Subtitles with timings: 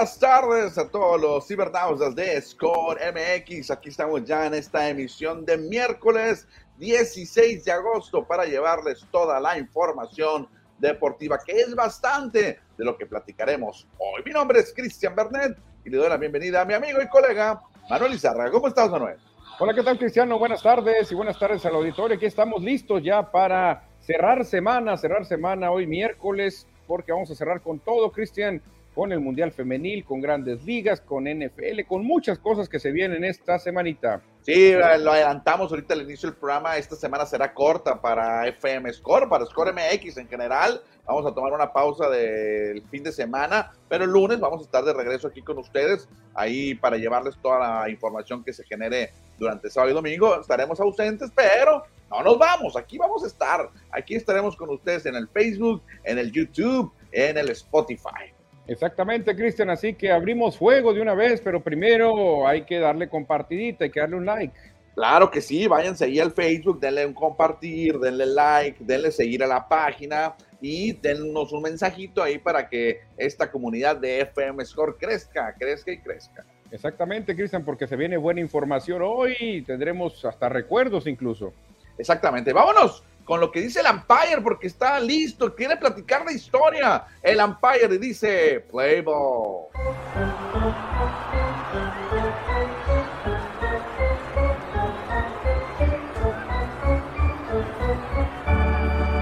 [0.00, 3.70] Buenas tardes a todos los cibernautas de Score MX.
[3.70, 6.48] Aquí estamos ya en esta emisión de miércoles
[6.78, 13.04] 16 de agosto para llevarles toda la información deportiva, que es bastante de lo que
[13.04, 14.22] platicaremos hoy.
[14.24, 17.60] Mi nombre es Cristian Bernet y le doy la bienvenida a mi amigo y colega
[17.90, 18.50] Manuel Izarra.
[18.50, 19.18] ¿Cómo estás, Manuel?
[19.58, 20.38] Hola, ¿qué tal, Cristiano?
[20.38, 22.16] Buenas tardes y buenas tardes al auditorio.
[22.16, 27.60] Aquí estamos listos ya para cerrar semana, cerrar semana hoy miércoles, porque vamos a cerrar
[27.60, 28.62] con todo, Cristian,
[28.94, 33.24] con el Mundial Femenil, con grandes ligas, con NFL, con muchas cosas que se vienen
[33.24, 34.20] esta semanita.
[34.42, 36.76] Sí, lo adelantamos ahorita al inicio del programa.
[36.76, 40.80] Esta semana será corta para FM Score, para Score MX en general.
[41.06, 44.84] Vamos a tomar una pausa del fin de semana, pero el lunes vamos a estar
[44.84, 49.70] de regreso aquí con ustedes, ahí para llevarles toda la información que se genere durante
[49.70, 50.40] sábado y domingo.
[50.40, 52.76] Estaremos ausentes, pero no nos vamos.
[52.76, 53.70] Aquí vamos a estar.
[53.90, 58.32] Aquí estaremos con ustedes en el Facebook, en el YouTube, en el Spotify.
[58.70, 59.68] Exactamente, Cristian.
[59.68, 63.98] Así que abrimos fuego de una vez, pero primero hay que darle compartidita, hay que
[63.98, 64.54] darle un like.
[64.94, 69.48] Claro que sí, váyanse ahí al Facebook, denle un compartir, denle like, denle seguir a
[69.48, 75.52] la página y dennos un mensajito ahí para que esta comunidad de FM Score crezca,
[75.58, 76.46] crezca y crezca.
[76.70, 81.52] Exactamente, Cristian, porque se viene buena información hoy, tendremos hasta recuerdos incluso.
[81.98, 87.04] Exactamente, vámonos con lo que dice el umpire porque está listo, quiere platicar la historia.
[87.22, 89.68] El umpire dice, play ball.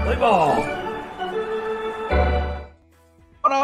[0.03, 0.68] Play ball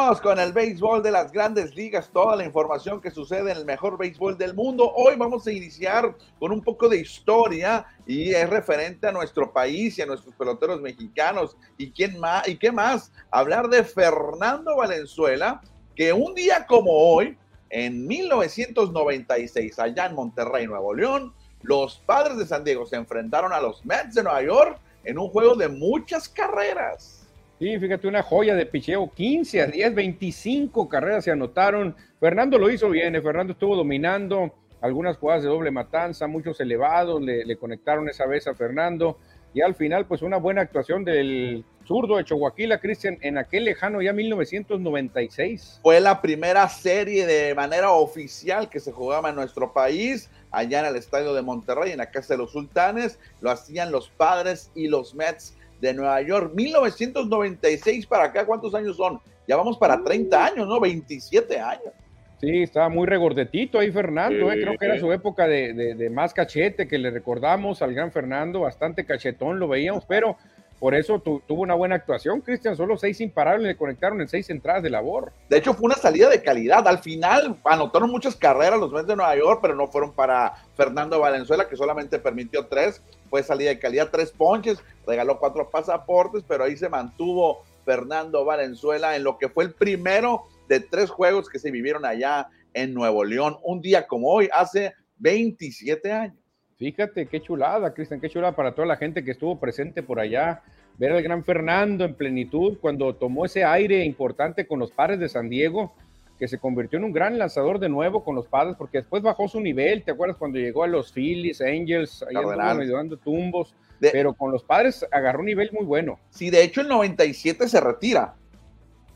[0.05, 3.97] con el béisbol de las grandes ligas, toda la información que sucede en el mejor
[3.97, 4.91] béisbol del mundo.
[4.93, 9.97] Hoy vamos a iniciar con un poco de historia y es referente a nuestro país
[9.97, 11.57] y a nuestros peloteros mexicanos.
[11.75, 12.47] ¿Y quién más?
[12.47, 13.11] ¿Y qué más?
[13.31, 15.59] Hablar de Fernando Valenzuela,
[15.95, 17.35] que un día como hoy,
[17.71, 21.33] en 1996, allá en Monterrey, Nuevo León,
[21.63, 25.29] los padres de San Diego se enfrentaron a los Mets de Nueva York en un
[25.29, 27.24] juego de muchas carreras.
[27.57, 31.95] Sí, fíjate, una joya de picheo, 15 a 10, 25 carreras se anotaron.
[32.19, 37.21] Fernando lo hizo bien, eh, Fernando estuvo dominando algunas jugadas de doble matanza, muchos elevados,
[37.21, 39.17] le, conectaron esa vez a Fernando.
[39.53, 44.01] Y al final, pues una buena actuación del zurdo de Chihuahua, Cristian, en aquel lejano
[44.01, 45.79] ya 1996.
[45.81, 50.87] Fue la primera serie de manera oficial que se jugaba en nuestro país, allá en
[50.87, 53.17] el estadio de Monterrey, en la Casa de los Sultanes.
[53.39, 56.53] Lo hacían los padres y los Mets de Nueva York.
[56.53, 59.19] 1996 para acá, ¿cuántos años son?
[59.47, 60.79] Ya vamos para 30 años, ¿no?
[60.79, 61.93] 27 años.
[62.39, 64.61] Sí, estaba muy regordetito ahí Fernando, ¿eh?
[64.61, 69.05] creo que era su época de, más cachete, que le recordamos al gran Fernando, bastante
[69.05, 70.35] cachetón lo veíamos, pero
[70.79, 74.83] por eso tuvo una buena actuación, Cristian, solo seis imparables le conectaron en seis entradas
[74.83, 75.31] de labor.
[75.49, 79.15] De hecho, fue una salida de calidad, al final anotaron muchas carreras los Mets de
[79.15, 83.79] Nueva York, pero no fueron para Fernando Valenzuela, que solamente permitió tres, fue salida de
[83.79, 89.47] calidad, tres ponches, regaló cuatro pasaportes, pero ahí se mantuvo Fernando Valenzuela en lo que
[89.47, 94.05] fue el primero de tres juegos que se vivieron allá en Nuevo León, un día
[94.05, 96.44] como hoy, hace 27 años.
[96.77, 100.61] Fíjate qué chulada, Cristian, qué chulada para toda la gente que estuvo presente por allá.
[100.97, 105.29] Ver al gran Fernando en plenitud cuando tomó ese aire importante con los padres de
[105.29, 105.93] San Diego
[106.37, 109.47] que se convirtió en un gran lanzador de nuevo con los padres, porque después bajó
[109.47, 114.51] su nivel, ¿te acuerdas cuando llegó a los Phillies, Angels, ahí ayudando tumbos, pero con
[114.51, 116.19] los padres agarró un nivel muy bueno.
[116.29, 118.35] Sí, de hecho el 97 se retira,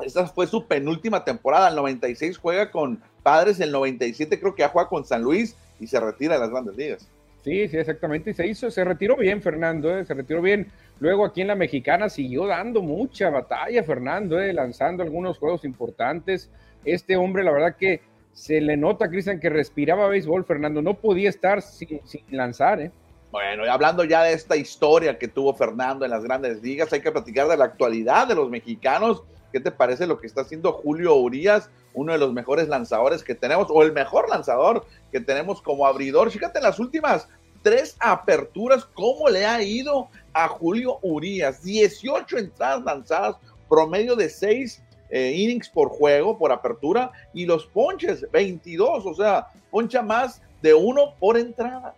[0.02, 4.70] esa fue su penúltima temporada, el 96 juega con padres, el 97 creo que ya
[4.70, 7.10] juega con San Luis y se retira de las grandes ligas.
[7.50, 8.30] Sí, sí, exactamente.
[8.30, 10.06] Y se hizo, se retiró bien Fernando, ¿eh?
[10.06, 10.72] se retiró bien.
[11.00, 14.54] Luego aquí en la mexicana siguió dando mucha batalla Fernando, ¿eh?
[14.54, 16.52] lanzando algunos juegos importantes.
[16.86, 18.02] Este hombre, la verdad que
[18.34, 20.84] se le nota, Cristian, que respiraba béisbol, Fernando.
[20.84, 22.00] No podía estar sin,
[22.30, 22.92] lanzar, ¿eh?
[23.32, 27.02] Bueno, y hablando ya de esta historia que tuvo Fernando en las grandes ligas, hay
[27.02, 29.24] que platicar de la actualidad de los mexicanos.
[29.52, 33.34] ¿Qué te parece lo que está haciendo Julio Urias, uno de los mejores lanzadores que
[33.34, 36.30] tenemos, o el mejor lanzador que tenemos como abridor?
[36.30, 37.28] Fíjate en las últimas
[37.62, 41.64] tres aperturas, cómo le ha ido a Julio Urias.
[41.64, 43.36] 18 entradas lanzadas,
[43.68, 49.48] promedio de 6 eh, innings por juego, por apertura, y los ponches, 22, o sea,
[49.72, 51.96] poncha más de uno por entrada.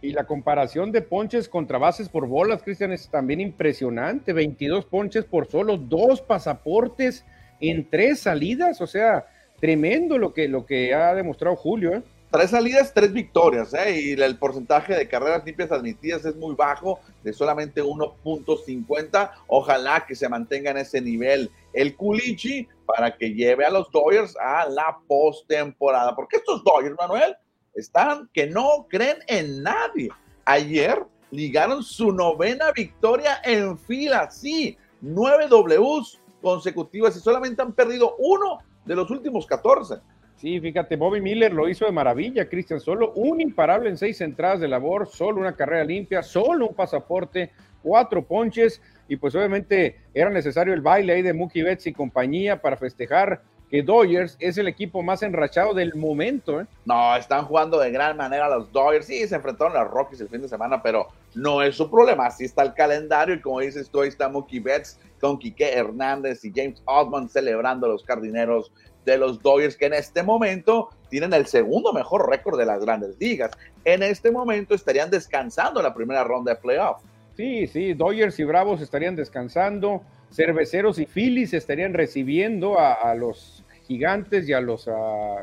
[0.00, 4.32] Y la comparación de ponches contra bases por bolas, Cristian, es también impresionante.
[4.32, 7.24] 22 ponches por solo dos pasaportes
[7.60, 8.80] en tres salidas.
[8.80, 9.26] O sea,
[9.60, 11.94] tremendo lo que, lo que ha demostrado Julio.
[11.94, 12.02] ¿eh?
[12.30, 14.00] Tres salidas, tres victorias, ¿eh?
[14.00, 19.30] y el porcentaje de carreras limpias admitidas es muy bajo, de solamente 1.50.
[19.46, 21.50] Ojalá que se mantenga en ese nivel.
[21.72, 26.14] El Culichi para que lleve a los Dodgers a la postemporada.
[26.14, 27.34] Porque estos Dodgers, Manuel,
[27.74, 30.10] están que no creen en nadie.
[30.44, 38.16] Ayer ligaron su novena victoria en fila, sí, nueve Ws consecutivas y solamente han perdido
[38.18, 39.96] uno de los últimos 14.
[40.38, 44.60] Sí, fíjate, Bobby Miller lo hizo de maravilla, Cristian, solo un imparable en seis entradas
[44.60, 47.50] de labor, solo una carrera limpia, solo un pasaporte,
[47.82, 52.62] cuatro ponches, y pues obviamente era necesario el baile ahí de Mookie Betts y compañía
[52.62, 56.60] para festejar que Dodgers es el equipo más enrachado del momento.
[56.60, 56.66] ¿eh?
[56.84, 59.06] No, están jugando de gran manera los Dodgers.
[59.06, 62.26] Sí, se enfrentaron a los Rockies el fin de semana, pero no es su problema.
[62.26, 66.44] Así está el calendario y como dices tú, ahí está Mookie Betts con Quique Hernández
[66.44, 68.72] y James Osmond celebrando a los jardineros
[69.12, 73.18] de los Dodgers que en este momento tienen el segundo mejor récord de las grandes
[73.18, 73.50] ligas.
[73.84, 77.02] En este momento estarían descansando la primera ronda de playoff.
[77.36, 80.02] Sí, sí, Dodgers y Bravos estarían descansando,
[80.32, 84.88] Cerveceros y Phillies estarían recibiendo a, los Gigantes y a los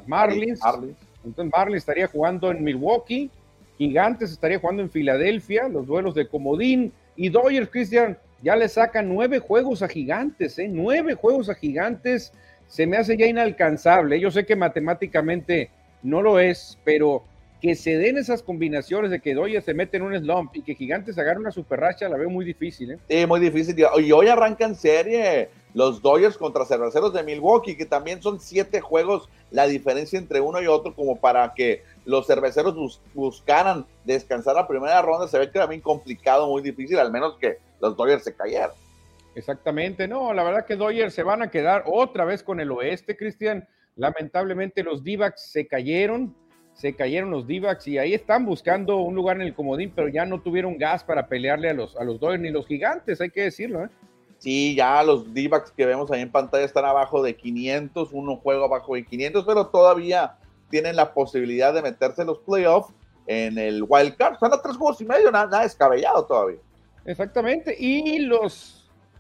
[0.06, 0.60] Marlins.
[0.62, 0.98] Marlins.
[1.24, 3.32] Entonces Marlins estaría jugando en Milwaukee,
[3.78, 9.10] Gigantes estaría jugando en Filadelfia, los duelos de Comodín y Dodgers, Cristian, ya le sacan
[9.10, 10.68] nueve juegos a Gigantes, ¿eh?
[10.70, 12.32] Nueve juegos a Gigantes
[12.68, 14.20] se me hace ya inalcanzable.
[14.20, 15.70] Yo sé que matemáticamente
[16.04, 17.24] no lo es, pero
[17.62, 20.76] que se den esas combinaciones de que Dodgers se mete en un slump y que
[20.76, 22.92] Gigantes agarre una super racha, la veo muy difícil.
[22.92, 23.00] ¿eh?
[23.10, 23.76] Sí, muy difícil.
[23.80, 29.30] Y hoy arrancan serie los Dodgers contra Cerveceros de Milwaukee, que también son siete juegos
[29.52, 35.02] la diferencia entre uno y otro, como para que los cerveceros buscaran descansar la primera
[35.02, 35.28] ronda.
[35.28, 38.72] Se ve que también complicado, muy difícil, al menos que los Dodgers se cayeran.
[39.36, 43.18] Exactamente, no, la verdad que Dodgers se van a quedar otra vez con el oeste,
[43.18, 43.68] Cristian.
[43.98, 46.34] Lamentablemente los d se cayeron,
[46.74, 50.26] se cayeron los d y ahí están buscando un lugar en el comodín, pero ya
[50.26, 53.44] no tuvieron gas para pelearle a los, a los Dodgers ni los gigantes, hay que
[53.44, 53.84] decirlo.
[53.84, 53.90] ¿eh?
[54.38, 58.64] Sí, ya los d que vemos ahí en pantalla están abajo de 500, uno juega
[58.64, 60.38] abajo de 500, pero todavía
[60.70, 62.94] tienen la posibilidad de meterse en los playoffs
[63.28, 64.36] en el wild card.
[64.36, 66.60] Están a tres juegos y medio, nada, nada descabellado todavía.
[67.06, 68.75] Exactamente, y los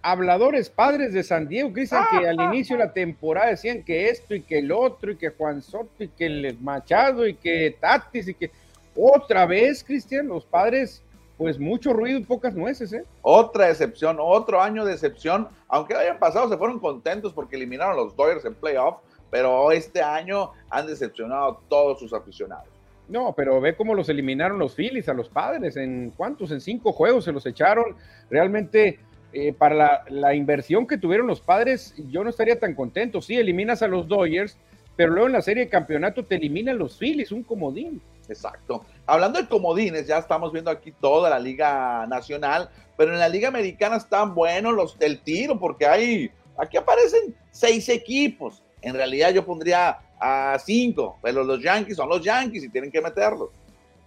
[0.05, 4.35] habladores padres de San Diego, Cristian, que al inicio de la temporada decían que esto
[4.35, 8.27] y que el otro, y que Juan Soto, y que el Machado, y que Tatis,
[8.27, 8.51] y que
[8.95, 11.01] otra vez, Cristian, los padres,
[11.39, 13.03] pues mucho ruido y pocas nueces, ¿eh?
[13.23, 18.01] Otra excepción, otro año de excepción, aunque hayan pasado, se fueron contentos porque eliminaron a
[18.03, 18.97] los Dodgers en playoff,
[19.31, 22.67] pero este año han decepcionado a todos sus aficionados.
[23.07, 25.77] No, pero ve cómo los eliminaron los Phillies a los padres.
[25.77, 26.51] ¿En cuántos?
[26.51, 27.95] En cinco juegos se los echaron.
[28.31, 28.99] Realmente
[29.37, 33.21] eh, para la, inversión que tuvieron los padres, yo no estaría tan contento.
[33.21, 34.57] Sí, eliminas a los Dodgers,
[34.95, 38.01] pero luego en la serie de campeonato te eliminan los Phillies, un comodín.
[38.29, 38.85] Exacto.
[39.05, 43.49] Hablando de comodines, ya estamos viendo aquí toda la Liga Nacional, pero en la Liga
[43.49, 48.63] Americana están buenos los del tiro, porque hay, aquí aparecen seis equipos.
[48.81, 53.01] En realidad yo pondría a cinco, pero los Yankees son los Yankees y tienen que
[53.01, 53.49] meterlos.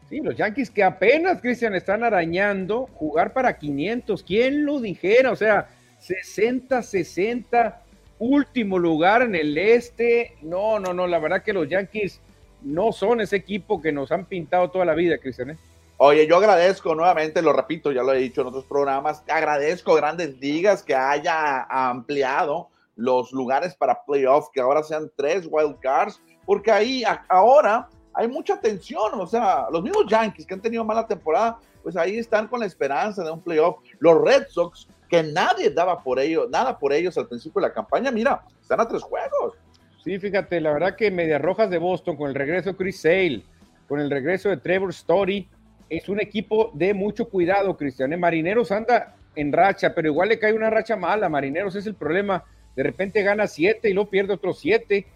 [0.08, 4.22] Sí, los Yankees que apenas, Cristian, están arañando jugar para 500.
[4.22, 5.30] ¿Quién lo dijera?
[5.32, 7.82] O sea, 60, 60,
[8.18, 10.34] último lugar en el este.
[10.40, 12.20] No, no, no, la verdad que los Yankees
[12.62, 15.50] no son ese equipo que nos han pintado toda la vida, Cristian.
[15.50, 15.56] ¿eh?
[15.98, 20.38] Oye, yo agradezco nuevamente, lo repito, ya lo he dicho en otros programas, agradezco Grandes
[20.38, 26.70] Ligas que haya ampliado los lugares para playoff, que ahora sean tres wild cards, porque
[26.70, 27.88] ahí ahora
[28.18, 32.18] hay mucha tensión, o sea, los mismos Yankees que han tenido mala temporada, pues ahí
[32.18, 33.76] están con la esperanza de un playoff.
[34.00, 37.72] Los Red Sox, que nadie daba por ellos, nada por ellos al principio de la
[37.72, 39.54] campaña, mira, están a tres juegos.
[40.02, 43.44] Sí, fíjate, la verdad que Medias Rojas de Boston, con el regreso de Chris Sale,
[43.86, 45.48] con el regreso de Trevor Story,
[45.88, 48.12] es un equipo de mucho cuidado, Cristian.
[48.12, 48.16] ¿eh?
[48.16, 51.28] Marineros anda en racha, pero igual le cae una racha mala.
[51.28, 52.42] Marineros es el problema.
[52.74, 55.06] De repente gana siete y luego pierde otros siete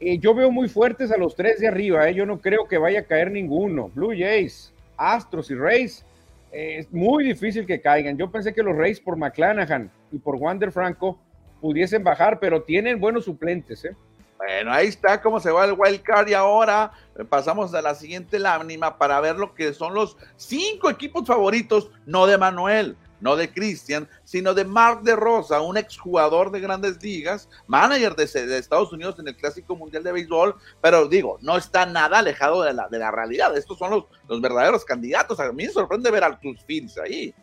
[0.00, 2.14] eh, yo veo muy fuertes a los tres de arriba, eh.
[2.14, 3.90] yo no creo que vaya a caer ninguno.
[3.94, 6.04] Blue Jays, Astros y Rays,
[6.52, 8.16] eh, es muy difícil que caigan.
[8.16, 11.18] Yo pensé que los Rays por McClanahan y por Wander Franco
[11.60, 13.86] pudiesen bajar, pero tienen buenos suplentes.
[14.36, 16.92] Bueno, ahí está cómo se va el wild card y ahora
[17.28, 22.28] pasamos a la siguiente lámina para ver lo que son los cinco equipos favoritos, no
[22.28, 27.48] de Manuel, no de Christian, sino de Mark de Rosa, un exjugador de grandes ligas,
[27.66, 28.24] manager de,
[28.58, 32.72] Estados Unidos en el Clásico Mundial de Béisbol, pero digo, no está nada alejado de
[32.72, 33.56] la, de la realidad.
[33.56, 35.40] Estos son los, los verdaderos candidatos.
[35.40, 37.34] A mí me sorprende ver a tus Phillies ahí.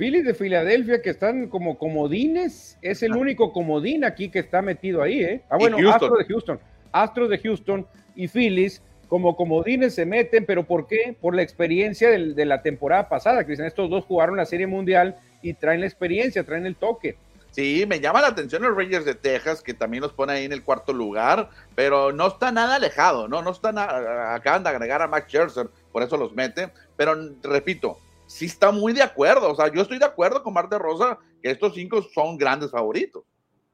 [0.00, 5.02] Phillies de Filadelfia que están como comodines, es el único comodín aquí que está metido
[5.02, 5.42] ahí, ¿eh?
[5.50, 6.60] Ah, bueno, Astros de Houston,
[6.90, 11.16] Astros de Houston y Phillies como comodines se meten, pero ¿por qué?
[11.20, 13.66] Por la experiencia de la temporada pasada, Cristian.
[13.66, 17.18] Estos dos jugaron la Serie Mundial y traen la experiencia, traen el toque.
[17.50, 20.52] Sí, me llama la atención los Rangers de Texas, que también los pone ahí en
[20.52, 23.42] el cuarto lugar, pero no está nada alejado, ¿no?
[23.42, 27.98] No están, acaban de agregar a Max Scherzer, por eso los mete, pero repito,
[28.28, 31.50] sí está muy de acuerdo, o sea, yo estoy de acuerdo con Marte Rosa que
[31.50, 33.24] estos cinco son grandes favoritos.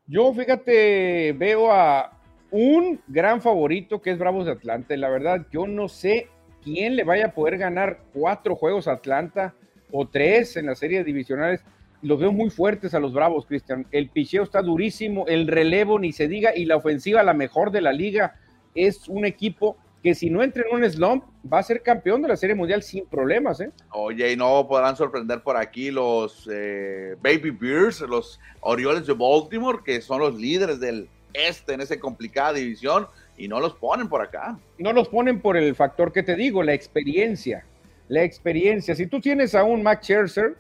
[0.07, 2.16] Yo, fíjate, veo a
[2.51, 6.29] un gran favorito que es Bravos de Atlanta, la verdad, yo no sé
[6.63, 9.55] quién le vaya a poder ganar cuatro juegos a Atlanta
[9.93, 11.63] o tres en las series divisionales
[12.03, 13.87] los veo muy fuertes a los Bravos, Cristian.
[13.91, 17.81] El picheo está durísimo, el relevo ni se diga, y la ofensiva, la mejor de
[17.81, 18.37] la liga,
[18.75, 22.29] es un equipo que si no entra en un slump, va a ser campeón de
[22.29, 23.61] la Serie Mundial sin problemas.
[23.61, 23.73] ¿eh?
[23.91, 29.79] Oye, y no podrán sorprender por aquí los eh, Baby Bears, los Orioles de Baltimore,
[29.85, 31.09] que son los líderes del
[31.49, 34.59] este en esa complicada división, y no los ponen por acá.
[34.79, 37.65] No los ponen por el factor que te digo, la experiencia.
[38.09, 38.95] La experiencia.
[38.95, 40.57] Si tú tienes a un Max Scherzer,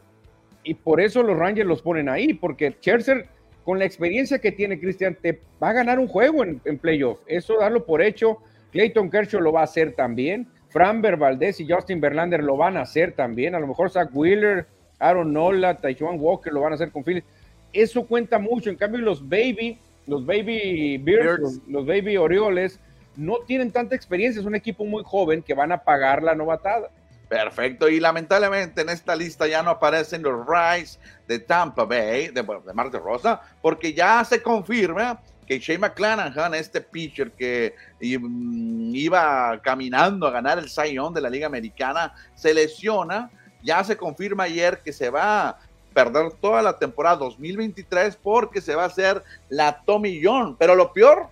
[0.62, 3.28] y por eso los Rangers los ponen ahí, porque Scherzer,
[3.64, 7.20] con la experiencia que tiene Cristian, te va a ganar un juego en, playoff.
[7.26, 8.38] Eso darlo por hecho.
[8.72, 10.48] Clayton Kershaw lo va a hacer también.
[10.68, 13.54] Framber Valdez y Justin Verlander lo van a hacer también.
[13.54, 14.66] A lo mejor Zach Wheeler,
[14.98, 17.26] Aaron Nola, Taijuan Walker lo van a hacer con Phillips.
[17.72, 18.70] Eso cuenta mucho.
[18.70, 22.78] En cambio, los Baby, los Baby Bears, los, los Baby Orioles,
[23.16, 24.40] no tienen tanta experiencia.
[24.40, 26.90] Es un equipo muy joven que van a pagar la novatada.
[27.28, 32.42] Perfecto, y lamentablemente en esta lista ya no aparecen los Rice de Tampa Bay, de,
[32.42, 39.60] de Marte Rosa, porque ya se confirma que Shane McClanahan, este pitcher que mm, iba
[39.62, 43.30] caminando a ganar el Cy de la Liga Americana, se lesiona.
[43.62, 45.58] Ya se confirma ayer que se va a
[45.96, 50.54] perder toda la temporada 2023 porque se va a hacer la Tommy John.
[50.58, 51.28] Pero lo peor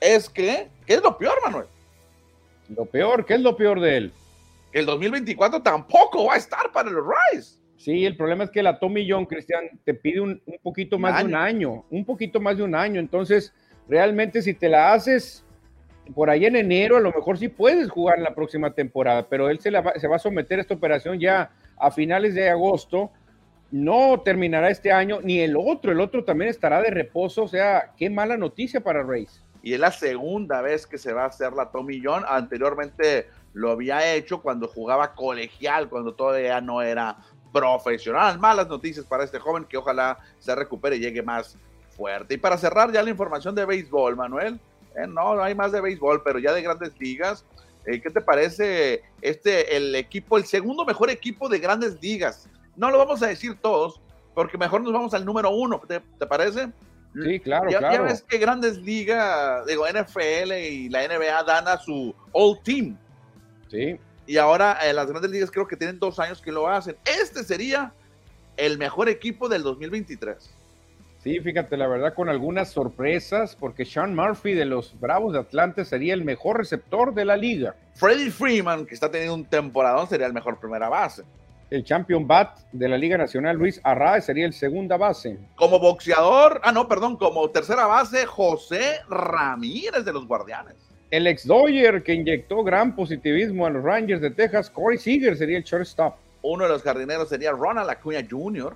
[0.00, 1.66] es que, ¿qué es lo peor, Manuel?
[2.68, 4.12] Lo peor, ¿qué es lo peor de él?
[4.72, 7.58] el 2024 tampoco va a estar para los Rice.
[7.76, 11.24] Sí, el problema es que la Tommy John, Cristian, te pide un, poquito más de
[11.24, 13.00] un año, un poquito más de un año.
[13.00, 13.52] Entonces,
[13.88, 15.44] realmente si te la haces
[16.14, 19.50] por ahí en enero, a lo mejor sí puedes jugar en la próxima temporada, pero
[19.50, 23.10] él se, se va a someter a esta operación ya a finales de agosto.
[23.70, 27.44] No terminará este año, ni el otro, el otro también estará de reposo.
[27.44, 29.40] O sea, qué mala noticia para Race.
[29.62, 32.24] Y es la segunda vez que se va a hacer la Tommy John.
[32.26, 37.16] Anteriormente lo había hecho cuando jugaba colegial, cuando todavía no era
[37.52, 38.38] profesional.
[38.38, 41.56] Malas noticias para este joven que ojalá se recupere y llegue más
[41.96, 42.34] fuerte.
[42.34, 44.58] Y para cerrar ya la información de béisbol, Manuel,
[44.96, 47.44] eh, no, no hay más de béisbol, pero ya de grandes ligas.
[47.86, 52.48] Eh, ¿Qué te parece este, el equipo, el segundo mejor equipo de grandes ligas?
[52.80, 54.00] No lo vamos a decir todos,
[54.34, 56.72] porque mejor nos vamos al número uno, ¿te, parece?
[57.12, 57.94] Sí, claro, ya, claro.
[57.94, 62.96] Ya ves que grandes ligas, digo, NFL y la NBA dan a su All Team,
[63.70, 63.98] Sí.
[64.26, 66.96] Y ahora eh, las grandes ligas creo que tienen dos años que lo hacen.
[67.04, 67.92] Este sería
[68.56, 70.50] el mejor equipo del 2023.
[71.22, 75.84] Sí, fíjate, la verdad, con algunas sorpresas, porque Sean Murphy de los Bravos de Atlanta
[75.84, 77.74] sería el mejor receptor de la liga.
[77.94, 81.24] Freddie Freeman, que está teniendo un temporadón, sería el mejor primera base.
[81.70, 85.38] El champion bat de la Liga Nacional, Luis Arraez, sería el segunda base.
[85.54, 90.74] Como boxeador, ah, no, perdón, como tercera base, José Ramírez de los Guardianes.
[91.12, 95.58] El ex Dodger que inyectó gran positivismo a los Rangers de Texas, Corey Seager sería
[95.58, 96.16] el shortstop.
[96.42, 98.74] Uno de los jardineros sería Ronald Acuña Jr.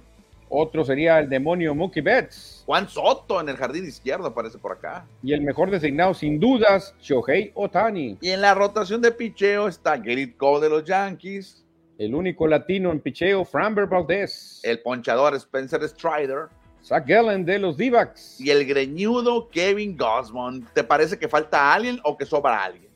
[0.49, 2.63] Otro sería el demonio Mookie Betts.
[2.65, 5.05] Juan Soto en el jardín izquierdo aparece por acá.
[5.21, 8.19] Y el mejor designado sin dudas, Shohei Otani.
[8.21, 11.64] Y en la rotación de picheo está Gerrit Cole de los Yankees.
[11.99, 14.61] El único latino en picheo, Framber Valdez.
[14.65, 16.49] El ponchador Spencer Strider.
[16.83, 17.93] Zach Gallen de los d
[18.39, 20.69] Y el greñudo Kevin Gosmond.
[20.73, 22.93] ¿Te parece que falta alguien o que sobra alguien?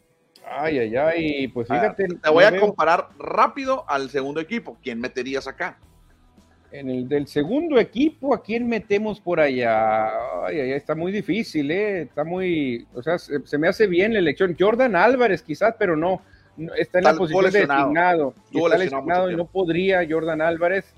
[0.50, 2.08] Ay, ay, ay, pues ah, fíjate.
[2.22, 4.76] te voy a comparar rápido al segundo equipo.
[4.82, 5.78] ¿Quién meterías acá?
[6.70, 10.08] En el del segundo equipo, ¿a quién metemos por allá?
[10.44, 12.02] Ay, ay, está muy difícil, ¿eh?
[12.02, 12.86] Está muy.
[12.94, 14.54] O sea, se, me hace bien la elección.
[14.58, 16.20] Jordan Álvarez, quizás, pero no.
[16.76, 18.34] Está en la posición de designado.
[18.52, 20.92] Está lesionado y no podría Jordan Álvarez.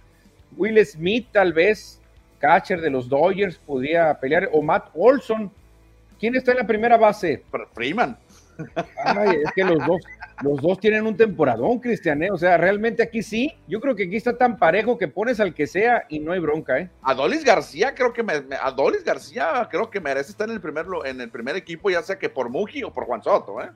[0.57, 2.01] Will Smith, tal vez
[2.41, 5.51] catcher de los Dodgers podría pelear, o Matt Olson.
[6.19, 7.45] ¿Quién está en la primera base?
[7.73, 8.17] Freeman.
[9.05, 10.03] Ay, es que los dos,
[10.43, 12.31] los dos tienen un temporadón, Cristian, ¿eh?
[12.31, 15.55] O sea, realmente aquí sí, yo creo que aquí está tan parejo que pones al
[15.55, 16.91] que sea y no hay bronca, ¿eh?
[17.03, 21.21] Adolis García, creo que me, Adolis García creo que merece estar en el primer en
[21.23, 23.71] el primer equipo, ya sea que por Muki o por Juan Soto, ¿eh?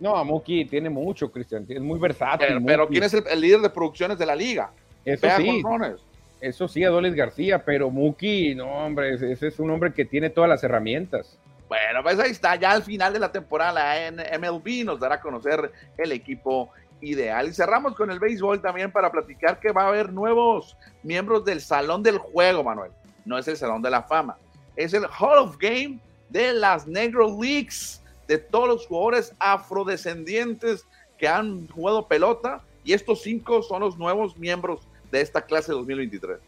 [0.00, 2.62] No, Muki tiene mucho, Cristian, es muy versátil.
[2.64, 4.70] Pero, ¿quién es el, líder de producciones de la liga?
[5.04, 5.62] Eso sí.
[6.40, 10.48] Eso sí, Adolis García, pero Muki, no, hombre, ese es un hombre que tiene todas
[10.48, 11.36] las herramientas.
[11.68, 15.20] Bueno, pues ahí está, ya al final de la temporada en MLB nos dará a
[15.20, 17.48] conocer el equipo ideal.
[17.48, 21.60] Y cerramos con el béisbol también para platicar que va a haber nuevos miembros del
[21.60, 22.92] Salón del Juego, Manuel.
[23.24, 24.38] no es el Salón de la Fama,
[24.76, 25.98] es el Hall of Game
[26.30, 27.97] de las Negro Leagues,
[28.28, 30.86] de todos los jugadores afrodescendientes
[31.18, 36.38] que han jugado pelota, y estos cinco son los nuevos miembros de esta clase 2023.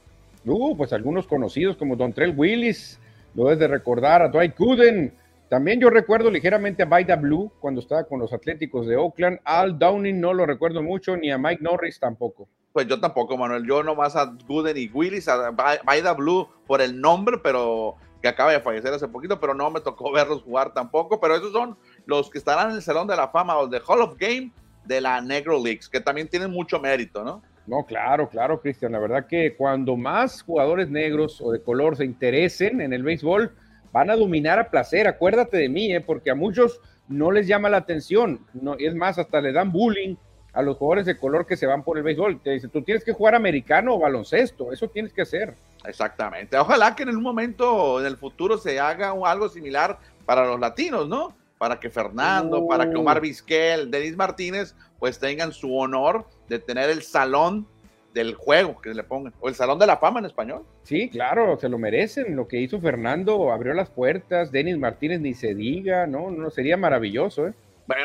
[0.44, 2.98] Uh, pues algunos conocidos como Don Trell Willis,
[3.34, 5.12] lo debes de recordar a Dwight Gooden.
[5.48, 9.40] También yo recuerdo ligeramente a Baida Blue cuando estaba con los Atléticos de Oakland.
[9.44, 12.48] Al Downing no lo recuerdo mucho, ni a Mike Norris tampoco.
[12.72, 13.66] Pues yo tampoco, Manuel.
[13.66, 18.52] Yo nomás a Gooden y Willis, a Baida Blue por el nombre, pero que acaba
[18.52, 21.20] de fallecer hace poquito, pero no me tocó verlos jugar tampoco.
[21.20, 24.02] Pero esos son los que estarán en el Salón de la Fama o de Hall
[24.02, 24.52] of Game
[24.84, 27.42] de la Negro Leagues, que también tienen mucho mérito, ¿no?
[27.66, 28.92] No, claro, claro, Cristian.
[28.92, 33.54] La verdad que cuando más jugadores negros o de color se interesen en el béisbol,
[33.92, 35.06] van a dominar a placer.
[35.06, 36.00] Acuérdate de mí, ¿eh?
[36.00, 38.44] porque a muchos no les llama la atención.
[38.54, 40.16] No, es más, hasta le dan bullying
[40.52, 42.40] a los jugadores de color que se van por el béisbol.
[42.42, 45.54] Te dice, tú tienes que jugar americano o baloncesto, eso tienes que hacer.
[45.84, 46.58] Exactamente.
[46.58, 51.08] Ojalá que en un momento, en el futuro, se haga algo similar para los latinos,
[51.08, 51.34] ¿no?
[51.58, 53.22] Para que Fernando, para que Omar uh.
[53.22, 57.66] Vizquel, Denis Martínez, pues tengan su honor de tener el salón
[58.14, 60.64] del juego que le pongan, o el Salón de la Fama en español.
[60.82, 62.34] Sí, claro, se lo merecen.
[62.34, 66.30] Lo que hizo Fernando abrió las puertas, Denis Martínez ni se diga, ¿no?
[66.30, 67.54] No, sería maravilloso, ¿eh?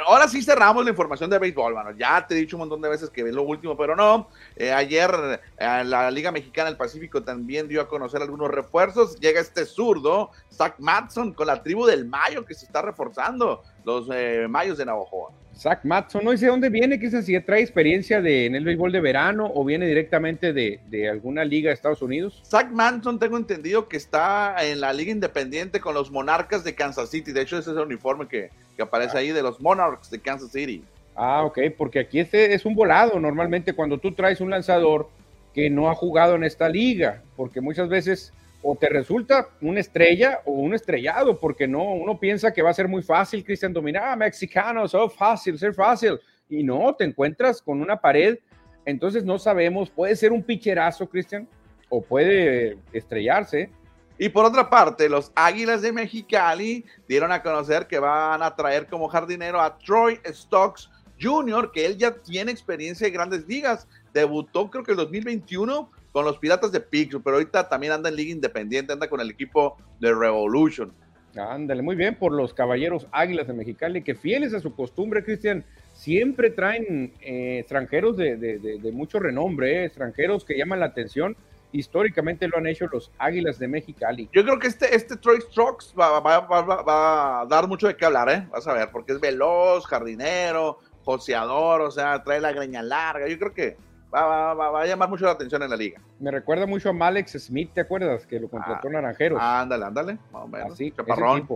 [0.06, 1.92] Ahora sí cerramos la información de béisbol, mano.
[1.92, 4.28] Ya te he dicho un montón de veces que es lo último, pero no.
[4.56, 9.20] Eh, ayer eh, la Liga Mexicana del Pacífico también dio a conocer algunos refuerzos.
[9.20, 14.08] Llega este zurdo, Zach Matson, con la tribu del Mayo que se está reforzando, los
[14.12, 15.32] eh, Mayos de Navajo.
[15.58, 19.00] Zach Matson, no sé dónde viene, quizás si trae experiencia de, en el béisbol de
[19.00, 22.42] verano o viene directamente de, de, alguna liga de Estados Unidos.
[22.46, 27.10] Zach Matson, tengo entendido que está en la liga independiente con los Monarcas de Kansas
[27.10, 27.32] City.
[27.32, 30.52] De hecho, ese es el uniforme que, que aparece ahí de los Monarchs de Kansas
[30.52, 30.84] City.
[31.16, 35.10] Ah, ok, porque aquí este es un volado normalmente cuando tú traes un lanzador
[35.54, 38.34] que no ha jugado en esta liga, porque muchas veces
[38.68, 42.74] o te resulta una estrella o un estrellado, porque no, uno piensa que va a
[42.74, 47.62] ser muy fácil, Cristian, dominar, ah, mexicanos, oh, fácil, ser fácil, y no, te encuentras
[47.62, 48.40] con una pared,
[48.84, 51.48] entonces no sabemos, puede ser un picherazo, Cristian,
[51.90, 53.70] o puede estrellarse.
[54.18, 58.88] Y por otra parte, los Águilas de Mexicali dieron a conocer que van a traer
[58.88, 60.90] como jardinero a Troy Stokes
[61.22, 66.24] Jr., que él ya tiene experiencia en grandes ligas, debutó creo que en 2021 con
[66.24, 69.76] los Piratas de Pittsburgh, pero ahorita también anda en Liga Independiente, anda con el equipo
[70.00, 70.94] de Revolution.
[71.36, 75.66] Ándale, muy bien por los caballeros Águilas de Mexicali, que fieles a su costumbre, Cristian,
[75.94, 81.36] siempre traen eh, extranjeros de, mucho renombre, eh, extranjeros que llaman la atención.
[81.74, 84.30] Históricamente lo han hecho los Águilas de Mexicali.
[84.32, 88.30] Yo creo que este, este Troy Strokes va, va, a dar mucho de qué hablar,
[88.30, 88.48] ¿eh?
[88.52, 93.28] Vas a ver, porque es veloz, jardinero, joseador, o sea, trae la greña larga.
[93.28, 93.76] Yo creo que
[94.24, 96.02] va, a llamar mucho la atención en la liga.
[96.20, 98.26] Me recuerda mucho a Malex Smith, ¿te acuerdas?
[98.26, 99.40] Que lo contrató ah, Naranjeros.
[99.42, 100.74] Ándale, ándale, más o menos.
[100.74, 101.48] Así, Chaparrón.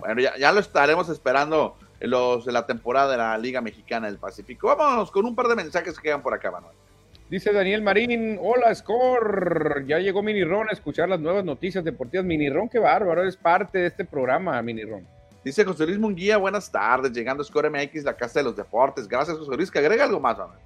[0.00, 4.18] Bueno, ya, lo estaremos esperando en los, de la temporada de la Liga Mexicana del
[4.18, 4.74] Pacífico.
[4.74, 6.74] Vámonos con un par de mensajes que quedan por acá, Manuel.
[7.30, 12.24] Dice Daniel Marín, hola Score, ya llegó Mini Ron a escuchar las nuevas noticias deportivas.
[12.24, 15.06] Mini Ron, qué bárbaro, es parte de este programa, Mini Ron.
[15.44, 19.06] Dice José Luis Munguía, buenas tardes, llegando a Score MX, la casa de los deportes.
[19.06, 20.58] Gracias, José Luis, que agrega algo más, Manuel.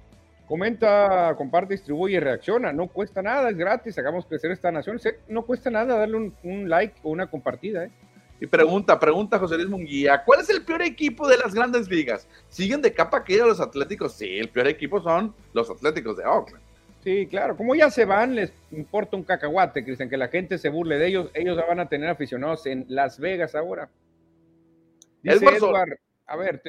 [0.47, 2.73] Comenta, comparte, distribuye, reacciona.
[2.73, 3.97] No cuesta nada, es gratis.
[3.97, 4.99] Hagamos crecer esta nación.
[5.27, 7.85] No cuesta nada darle un, like o una compartida.
[7.85, 7.91] ¿eh?
[8.39, 12.27] Y pregunta, pregunta José Luis Munguía, ¿cuál es el peor equipo de las grandes ligas?
[12.49, 14.13] ¿Siguen de capa caída los Atléticos?
[14.13, 16.61] Sí, el peor equipo son los Atléticos de Oakland.
[17.03, 17.57] Sí, claro.
[17.57, 21.07] Como ya se van, les importa un cacahuate, Cristian, que la gente se burle de
[21.07, 21.29] ellos.
[21.33, 23.89] Ellos van a tener aficionados en Las Vegas ahora.
[25.21, 26.61] Dice Edward, a ver,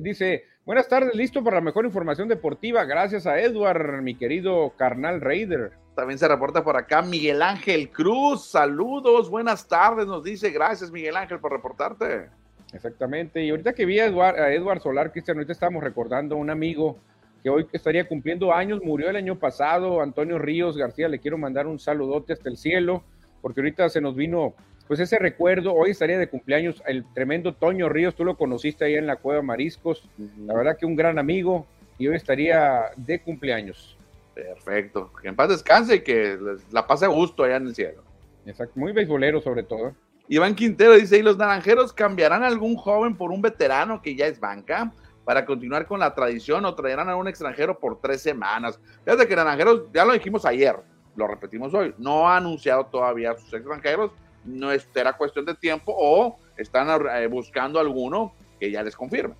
[0.00, 2.84] dice, buenas tardes, listo para la mejor información deportiva.
[2.84, 5.72] Gracias a Edward, mi querido carnal Raider.
[5.94, 8.50] También se reporta por acá Miguel Ángel Cruz.
[8.50, 10.50] Saludos, buenas tardes, nos dice.
[10.50, 12.28] Gracias, Miguel Ángel, por reportarte.
[12.72, 13.42] Exactamente.
[13.42, 16.98] Y ahorita que vi a Edward, Solar, Cristian, ahorita estamos recordando a un amigo
[17.42, 21.68] que hoy estaría cumpliendo años, murió el año pasado, Antonio Ríos García, le quiero mandar
[21.68, 23.04] un saludote hasta el cielo,
[23.40, 24.54] porque ahorita se nos vino
[24.86, 28.94] pues ese recuerdo, hoy estaría de cumpleaños el tremendo Toño Ríos, tú lo conociste ahí
[28.94, 30.08] en la Cueva Mariscos,
[30.44, 31.66] la verdad que un gran amigo
[31.98, 33.96] y hoy estaría de cumpleaños.
[34.34, 36.38] Perfecto, que en paz descanse y que
[36.70, 38.02] la pase a gusto allá en el cielo.
[38.44, 39.94] Exacto, muy beisbolero sobre todo.
[40.28, 44.26] Iván Quintero dice, ¿y los naranjeros cambiarán a algún joven por un veterano que ya
[44.26, 44.92] es banca?
[45.26, 48.78] para continuar con la tradición o traerán a un extranjero por tres semanas.
[49.04, 50.76] Fíjate que Naranjeros, ya lo dijimos ayer,
[51.16, 54.12] lo repetimos hoy, no ha anunciado todavía a sus extranjeros,
[54.46, 59.34] no será cuestión de tiempo o están eh, buscando alguno que ya les confirme.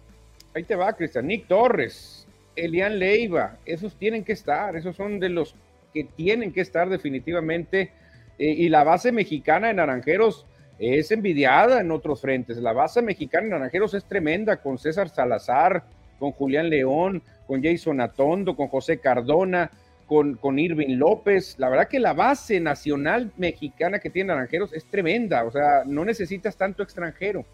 [0.55, 1.27] Ahí te va, Cristian.
[1.27, 5.55] Nick Torres, Elian Leiva, esos tienen que estar, esos son de los
[5.93, 7.93] que tienen que estar definitivamente.
[8.39, 10.47] Eh, y la base mexicana de Naranjeros
[10.79, 12.59] es envidiada en otros frentes.
[12.59, 15.85] La base mexicana en Naranjeros es tremenda, con César Salazar,
[16.19, 19.71] con Julián León, con Jason Atondo, con José Cardona,
[20.07, 21.57] con, con Irving López.
[21.59, 26.05] La verdad que la base nacional mexicana que tiene Naranjeros es tremenda, o sea, no
[26.05, 27.45] necesitas tanto extranjero.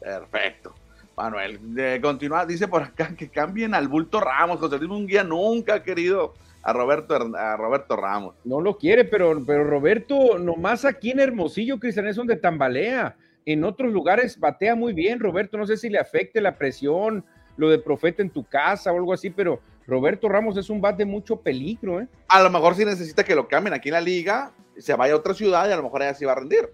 [0.00, 0.74] Perfecto.
[1.16, 4.60] Manuel, de continuar, dice por acá que cambien al bulto Ramos.
[4.60, 8.34] José Luis Munguía nunca ha querido a Roberto, a Roberto Ramos.
[8.44, 13.16] No lo quiere, pero, pero Roberto, nomás aquí en Hermosillo, Cristian, es donde tambalea.
[13.46, 15.56] En otros lugares batea muy bien, Roberto.
[15.56, 17.24] No sé si le afecte la presión,
[17.56, 20.96] lo de profeta en tu casa o algo así, pero Roberto Ramos es un bat
[20.96, 22.00] de mucho peligro.
[22.00, 22.08] ¿eh?
[22.28, 25.16] A lo mejor sí necesita que lo cambien aquí en la liga, se vaya a
[25.16, 26.68] otra ciudad y a lo mejor allá sí va a rendir.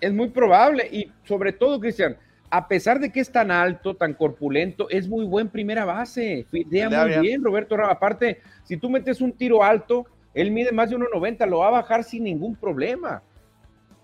[0.00, 2.16] Es muy probable y sobre todo, Cristian,
[2.50, 6.46] a pesar de que es tan alto, tan corpulento, es muy buen primera base.
[6.50, 7.42] Fidea muy bien.
[7.42, 7.96] Roberto Ramos.
[7.96, 11.72] Aparte, si tú metes un tiro alto, él mide más de 1.90, lo va a
[11.72, 13.22] bajar sin ningún problema.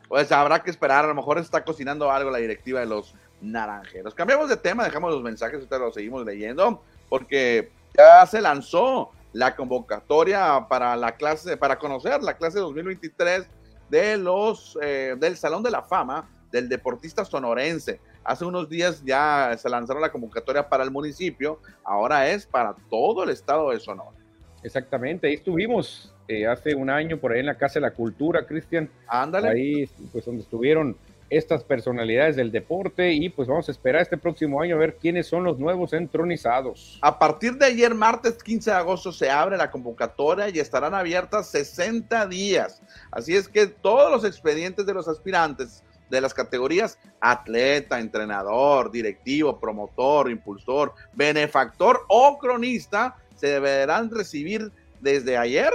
[0.08, 4.14] Pues habrá que esperar, a lo mejor está cocinando algo la directiva de los naranjeros.
[4.14, 9.54] Cambiamos de tema, dejamos los mensajes, ustedes los seguimos leyendo, porque ya se lanzó la
[9.56, 13.46] convocatoria para la clase, para conocer la clase 2023
[13.90, 18.00] de los eh, del Salón de la Fama del deportista sonorense.
[18.22, 23.24] Hace unos días ya se lanzaron la convocatoria para el municipio, ahora es para todo
[23.24, 24.16] el estado de Sonora.
[24.62, 28.46] Exactamente, ahí estuvimos eh, hace un año por ahí en la Casa de la Cultura,
[28.46, 28.88] Cristian.
[29.06, 29.48] Ándale.
[29.48, 30.96] Ahí, pues donde estuvieron
[31.30, 35.26] estas personalidades del deporte y pues vamos a esperar este próximo año a ver quiénes
[35.26, 36.98] son los nuevos entronizados.
[37.02, 41.50] A partir de ayer, martes 15 de agosto, se abre la convocatoria y estarán abiertas
[41.50, 42.82] 60 días.
[43.10, 49.58] Así es que todos los expedientes de los aspirantes de las categorías atleta, entrenador, directivo,
[49.58, 55.72] promotor, impulsor, benefactor o cronista se deberán recibir desde ayer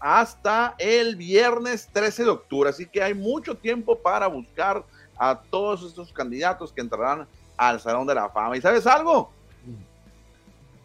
[0.00, 2.70] hasta el viernes 13 de octubre.
[2.70, 4.82] Así que hay mucho tiempo para buscar
[5.18, 8.56] a todos estos candidatos que entrarán al Salón de la Fama.
[8.56, 9.30] ¿Y sabes algo?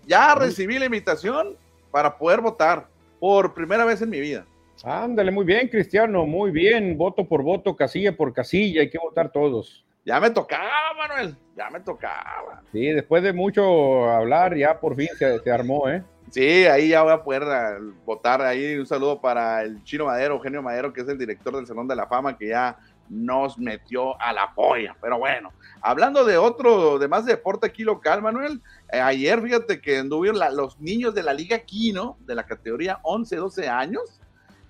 [0.06, 1.56] Ya recibí la invitación
[1.90, 2.86] para poder votar
[3.20, 4.46] por primera vez en mi vida.
[4.84, 6.98] Ándale, muy bien, Cristiano, muy bien.
[6.98, 9.86] Voto por voto, casilla por casilla, hay que votar todos.
[10.06, 12.62] Ya me tocaba, Manuel, ya me tocaba.
[12.72, 16.04] Sí, después de mucho hablar, ya por fin se, se armó, ¿eh?
[16.36, 18.42] Sí, ahí ya voy a poder eh, votar.
[18.42, 21.88] Ahí un saludo para el Chino Madero, Eugenio Madero, que es el director del Salón
[21.88, 24.98] de la Fama, que ya nos metió a la polla.
[25.02, 30.00] Pero bueno, hablando de otro, de más deporte aquí local, Manuel, eh, ayer fíjate que
[30.00, 34.20] anduvieron los niños de la Liga Quino, de la categoría 11-12 años,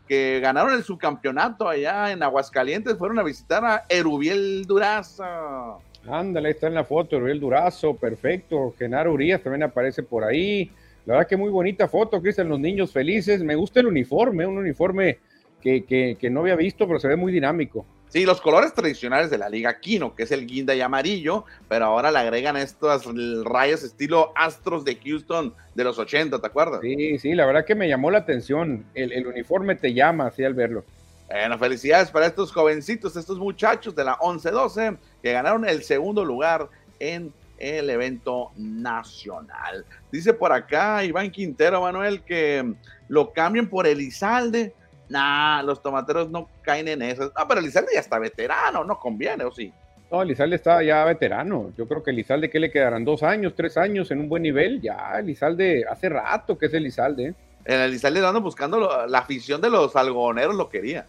[0.08, 5.82] que ganaron el subcampeonato allá en Aguascalientes, fueron a visitar a Erubiel Durazo.
[6.08, 8.76] Ándale, está en la foto, Erubiel Durazo, perfecto.
[8.78, 10.72] Genaro Urias también aparece por ahí.
[11.06, 13.44] La verdad que muy bonita foto, Cristian, los niños felices.
[13.44, 15.20] Me gusta el uniforme, un uniforme
[15.62, 15.84] que,
[16.20, 17.86] que, no había visto, pero se ve muy dinámico.
[18.10, 21.86] Sí, los colores tradicionales de la Liga Kino, que es el guinda y amarillo, pero
[21.86, 23.08] ahora le agregan estos
[23.44, 26.82] rayos estilo Astros de Houston de los 80, ¿te acuerdas?
[26.82, 28.86] Sí, sí, la verdad que me llamó la atención.
[28.94, 30.86] El, el uniforme te llama así al verlo.
[31.28, 36.70] Bueno, felicidades para estos jovencitos, estos muchachos de la 11-12 que ganaron el segundo lugar
[37.00, 39.86] en el evento nacional.
[40.12, 42.74] Dice por acá Iván Quintero, Manuel, que
[43.08, 44.74] lo cambien por Elizalde.
[45.10, 47.32] Nah, los tomateros no caen en eso.
[47.36, 49.72] Ah, pero Elizalde ya está veterano, no conviene, ¿o sí?
[50.12, 51.72] No, Elizalde está ya veterano.
[51.78, 53.06] Yo creo que Elizalde, ¿qué le quedarán?
[53.06, 54.82] ¿Dos años, tres años en un buen nivel?
[54.82, 57.34] Ya, Elizalde, hace rato que es Elizalde.
[57.66, 61.06] En Elizalde ando buscando la afición de los algodoneros, lo quería.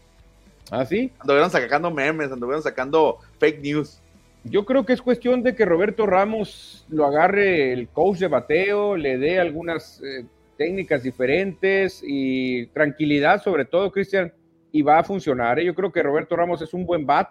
[0.70, 1.12] ¿Ah, sí?
[1.20, 4.00] Anduvieron sacando memes, anduvieron sacando fake news.
[4.48, 8.96] Yo creo que es cuestión de que Roberto Ramos lo agarre el coach de bateo,
[8.96, 10.24] le dé algunas eh,
[10.56, 14.32] técnicas diferentes y tranquilidad sobre todo, Cristian,
[14.70, 15.58] y va a funcionar.
[15.58, 15.64] ¿eh?
[15.64, 17.28] Yo creo que Roberto Ramos es un buen bat,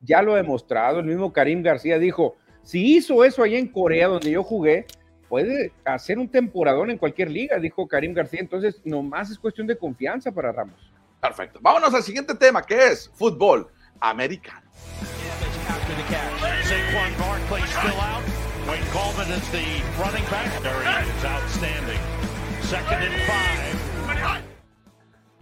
[0.00, 1.00] ya lo ha demostrado.
[1.00, 4.86] El mismo Karim García dijo, si hizo eso allá en Corea donde yo jugué,
[5.28, 8.38] puede hacer un temporadón en cualquier liga, dijo Karim García.
[8.38, 10.92] Entonces, nomás es cuestión de confianza para Ramos.
[11.20, 11.58] Perfecto.
[11.60, 13.66] Vámonos al siguiente tema, que es fútbol
[13.98, 14.70] americano.
[16.68, 18.22] Saquon Barkley still out.
[18.68, 19.64] Wayne Coleman is the
[20.00, 20.62] running back.
[20.62, 22.00] There he outstanding.
[22.62, 23.82] Second and five.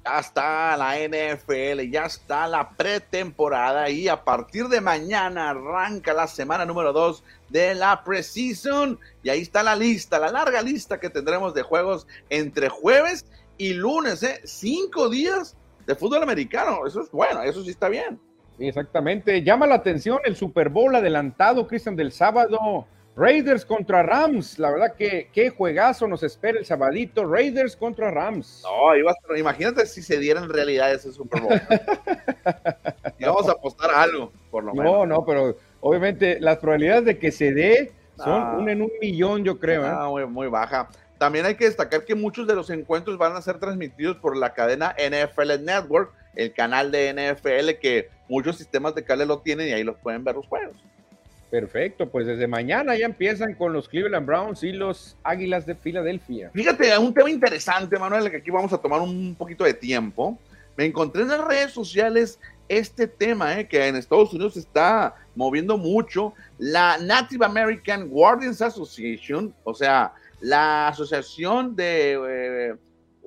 [0.02, 6.26] Ya está la NFL, ya está la pretemporada y a partir de mañana arranca la
[6.26, 11.10] semana número 2 de la preseason y ahí está la lista, la larga lista que
[11.10, 13.26] tendremos de juegos entre jueves
[13.58, 14.40] y lunes, ¿eh?
[14.44, 15.54] Cinco días
[15.86, 18.18] de fútbol americano, eso es bueno, eso sí está bien.
[18.60, 19.42] Exactamente.
[19.42, 22.86] Llama la atención el Super Bowl adelantado, Cristian, del sábado.
[23.16, 28.62] Raiders contra Rams, la verdad que qué juegazo nos espera el sabadito, Raiders contra Rams.
[28.64, 31.52] No, iba a, imagínate si se diera en realidad ese Super Bowl.
[33.18, 34.92] y vamos a apostar algo, por lo menos.
[34.92, 39.44] No, no, pero obviamente las probabilidades de que se dé son un en un millón,
[39.44, 39.84] yo creo.
[39.84, 40.08] ¿eh?
[40.08, 40.88] muy, muy baja.
[41.18, 44.54] También hay que destacar que muchos de los encuentros van a ser transmitidos por la
[44.54, 49.72] cadena NFL Network, el canal de NFL que muchos sistemas de cable lo tienen y
[49.72, 50.76] ahí los pueden ver los juegos.
[51.50, 56.50] Perfecto, pues desde mañana ya empiezan con los Cleveland Browns y los Águilas de Filadelfia.
[56.54, 60.38] Fíjate, un tema interesante, Manuel, que aquí vamos a tomar un poquito de tiempo.
[60.76, 62.38] Me encontré en las redes sociales
[62.68, 66.34] este tema, eh, que en Estados Unidos se está moviendo mucho.
[66.56, 72.74] La Native American Guardians Association, o sea, la asociación de eh,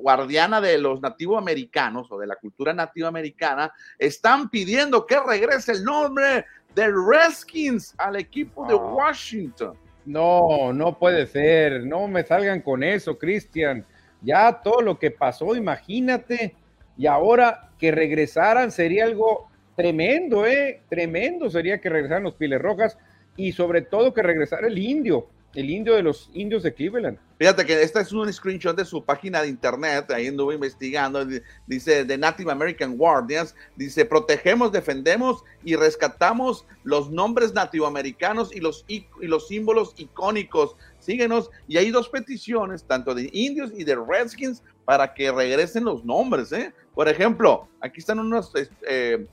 [0.03, 5.71] guardiana de los nativos americanos o de la cultura nativa americana, están pidiendo que regrese
[5.71, 9.77] el nombre de Redskins al equipo de Washington.
[10.05, 11.85] No, no puede ser.
[11.85, 13.85] No me salgan con eso, Cristian.
[14.21, 16.53] Ya todo lo que pasó, imagínate.
[16.97, 20.81] Y ahora que regresaran sería algo tremendo, ¿eh?
[20.89, 22.97] Tremendo sería que regresaran los Piles Rojas
[23.37, 27.17] y sobre todo que regresara el indio el indio de los indios de Cleveland.
[27.37, 31.25] Fíjate que esta es un screenshot de su página de internet, ahí anduve investigando,
[31.67, 38.85] dice The Native American Guardians, dice protegemos, defendemos y rescatamos los nombres nativoamericanos y los,
[38.87, 40.75] y los símbolos icónicos.
[40.99, 46.03] Síguenos y hay dos peticiones, tanto de indios y de Redskins, para que regresen los
[46.03, 46.51] nombres.
[46.51, 46.73] ¿eh?
[46.93, 48.51] Por ejemplo, aquí están unos
[48.87, 49.25] eh,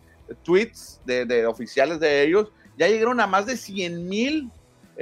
[0.42, 4.50] tweets de, de oficiales de ellos, ya llegaron a más de 100 mil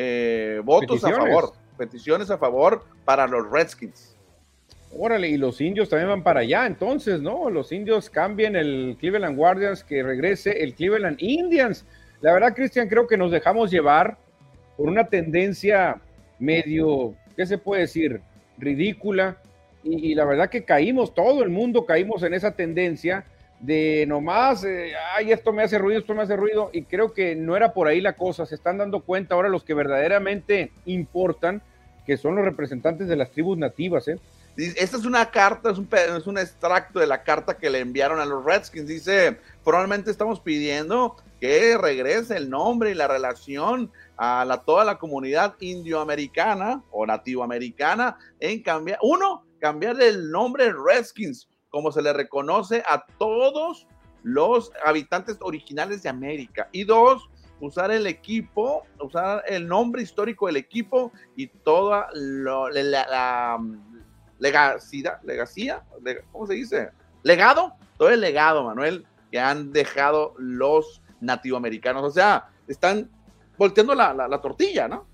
[0.00, 4.16] eh, votos a favor, peticiones a favor para los Redskins.
[4.96, 7.50] Órale, y los indios también van para allá, entonces, ¿no?
[7.50, 11.84] Los indios cambian el Cleveland Guardians, que regrese el Cleveland Indians.
[12.20, 14.18] La verdad, Cristian, creo que nos dejamos llevar
[14.76, 16.00] por una tendencia
[16.38, 18.20] medio, ¿qué se puede decir?
[18.56, 19.38] Ridícula.
[19.82, 23.24] y la verdad que caímos, todo el mundo caímos en esa tendencia
[23.60, 27.34] de nomás, eh, ay, esto me hace ruido, esto me hace ruido, y creo que
[27.34, 31.62] no era por ahí la cosa, se están dando cuenta ahora los que verdaderamente importan,
[32.06, 34.08] que son los representantes de las tribus nativas.
[34.08, 34.18] ¿eh?
[34.56, 38.20] Esta es una carta, es un, es un extracto de la carta que le enviaron
[38.20, 44.62] a los Redskins, dice, probablemente estamos pidiendo que regrese el nombre y la relación a
[44.66, 52.02] toda la comunidad indioamericana o nativoamericana en cambiar, uno, cambiar el nombre Redskins como se
[52.02, 53.86] le reconoce a todos
[54.22, 56.68] los habitantes originales de América.
[56.72, 57.28] Y dos,
[57.60, 63.58] usar el equipo, usar el nombre histórico del equipo y toda la, la,
[64.38, 65.82] legacidad, legacía,
[66.32, 66.90] ¿cómo se dice?
[67.22, 72.04] Legado, todo el legado, Manuel, que han dejado los nativoamericanos.
[72.04, 73.10] O sea, están
[73.56, 75.06] volteando la, la tortilla, ¿no?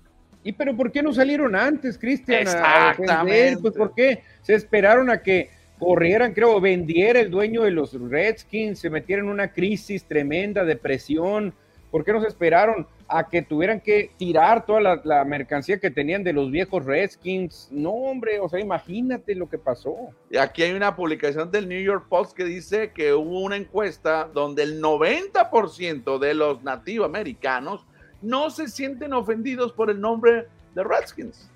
[0.45, 2.41] ¿Y pero por qué no salieron antes, Cristian?
[2.41, 3.59] Exactamente.
[3.59, 8.79] Pues ¿por qué se esperaron a que corrieran, creo, vendiera el dueño de los Redskins,
[8.79, 11.53] se metieran en una crisis tremenda, depresión.
[11.91, 16.23] ¿Por qué no se esperaron a que tuvieran que tirar toda la, mercancía que tenían
[16.23, 17.69] de los viejos Redskins?
[17.71, 20.09] No, hombre, o sea, imagínate lo que pasó.
[20.29, 24.29] Y aquí hay una publicación del New York Post que dice que hubo una encuesta
[24.33, 27.85] donde el 90% de los nativos americanos
[28.21, 31.49] no se sienten ofendidos por el nombre de Redskins.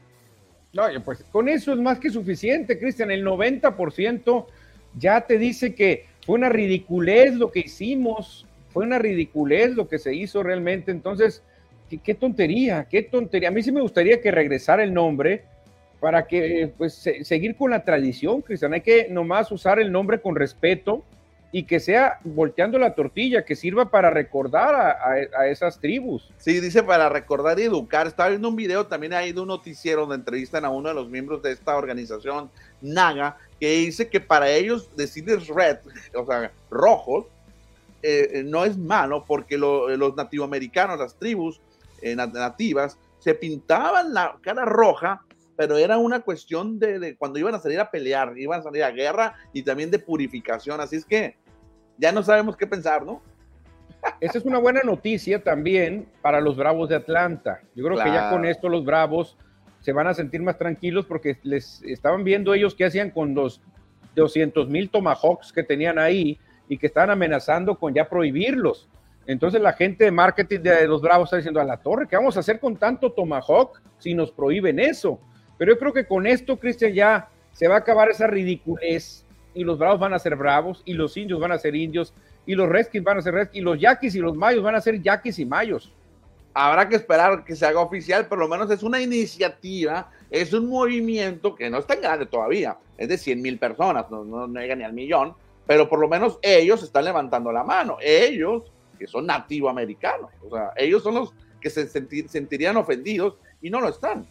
[0.74, 3.12] No, pues con eso es más que suficiente, Cristian.
[3.12, 4.46] El 90%
[4.98, 9.98] ya te dice que fue una ridiculez lo que hicimos, fue una ridiculez lo que
[9.98, 10.92] se hizo realmente.
[10.92, 11.42] Entonces,
[12.04, 13.50] qué, tontería, qué tontería.
[13.50, 15.44] A mí sí me gustaría que regresara el nombre
[16.00, 18.74] para que, pues, seguir con la tradición, Cristian.
[18.74, 21.04] Hay que nomás usar el nombre con respeto
[21.52, 26.32] y que sea volteando la tortilla, que sirva para recordar a, esas tribus.
[26.38, 28.06] Sí, dice para recordar y educar.
[28.06, 31.10] Estaba viendo un video también ahí de un noticiero donde entrevistan a uno de los
[31.10, 35.78] miembros de esta organización, Naga, que dice que para ellos decirles red,
[36.14, 37.26] o sea, rojos,
[38.02, 41.60] eh, eh, no es malo porque los nativoamericanos, las tribus
[42.02, 45.24] eh, nativas, se pintaban la cara roja
[45.60, 48.92] pero era una cuestión de, cuando iban a salir a pelear, iban a salir a
[48.92, 50.80] guerra y también de purificación.
[50.80, 51.36] Así es que
[51.98, 53.22] ya no sabemos qué pensar, ¿no?
[54.22, 57.60] Esa es una buena noticia también para los Bravos de Atlanta.
[57.76, 59.36] Yo creo que ya con esto los Bravos
[59.82, 63.62] se van a sentir más tranquilos porque les estaban viendo ellos qué hacían con los
[64.16, 68.88] 200 mil tomahawks que tenían ahí y que estaban amenazando con ya prohibirlos.
[69.26, 72.38] Entonces la gente de marketing de los Bravos está diciendo a la torre, ¿qué vamos
[72.38, 75.20] a hacer con tanto tomahawk si nos prohíben eso?
[75.60, 79.66] Pero yo creo que con esto, Cristian, ya se va a acabar esa ridiculez y
[79.66, 82.14] los bravos van a ser bravos y los indios van a ser indios
[82.46, 84.82] y los redskins van a ser redskins y los yaquis y los mayos van a
[84.82, 85.92] ser yaquis y mayos.
[86.54, 90.70] habrá que esperar que se haga oficial, por lo menos es una iniciativa, es un
[90.70, 94.76] movimiento que no es tan grande todavía, es de 100 mil personas, no, no, llega
[94.76, 95.36] ni al millón,
[95.68, 100.72] pero por lo menos ellos están levantando la mano, ellos que son nativoamericanos, o sea,
[100.78, 104.26] ellos son los que se sentirían ofendidos y no lo están.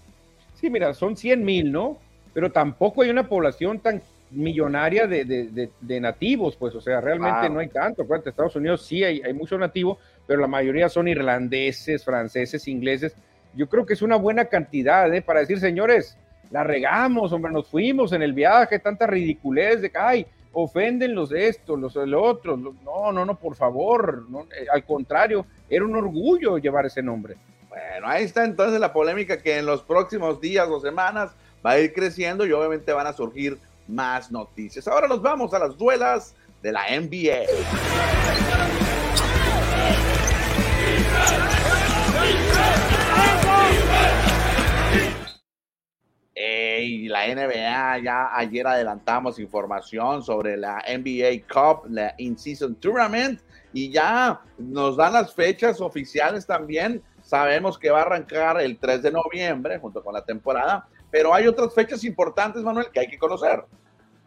[0.58, 1.98] Sí, mira, son 100 mil, ¿no?
[2.34, 7.48] Pero tampoco hay una población tan millonaria de, de, de, nativos, pues, o sea, realmente
[7.48, 8.02] no hay tanto.
[8.02, 13.16] En Estados Unidos sí hay, hay mucho nativo, pero la mayoría son irlandeses, franceses, ingleses.
[13.54, 15.22] Yo creo que es una buena cantidad ¿eh?
[15.22, 16.18] para decir, señores,
[16.50, 21.30] la regamos, hombre, nos fuimos en el viaje, tanta ridiculez de que, ay, ofenden los
[21.30, 22.56] de esto, los de lo otro.
[22.56, 24.26] No, no, no, por favor.
[24.58, 27.36] Eh, al contrario, era un orgullo llevar ese nombre.
[27.68, 31.32] Bueno, ahí está entonces la polémica que en los próximos días o semanas
[31.64, 34.88] va a ir creciendo y obviamente van a surgir más noticias.
[34.88, 37.44] Ahora nos vamos a las duelas de la NBA.
[46.80, 53.40] Y la NBA, ya ayer adelantamos información sobre la NBA Cup, la In-Season Tournament,
[53.72, 57.02] y ya nos dan las fechas oficiales también.
[57.28, 61.46] Sabemos que va a arrancar el 3 de noviembre junto con la temporada, pero hay
[61.46, 63.64] otras fechas importantes, Manuel, que hay que conocer.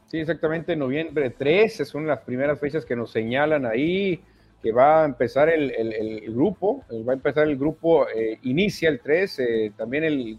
[0.06, 4.22] Sí, exactamente, noviembre 3 son las primeras fechas que nos señalan ahí,
[4.62, 9.00] que va a empezar el, grupo, eh, va a empezar el grupo, eh, inicia el
[9.00, 10.38] 3, eh, también el,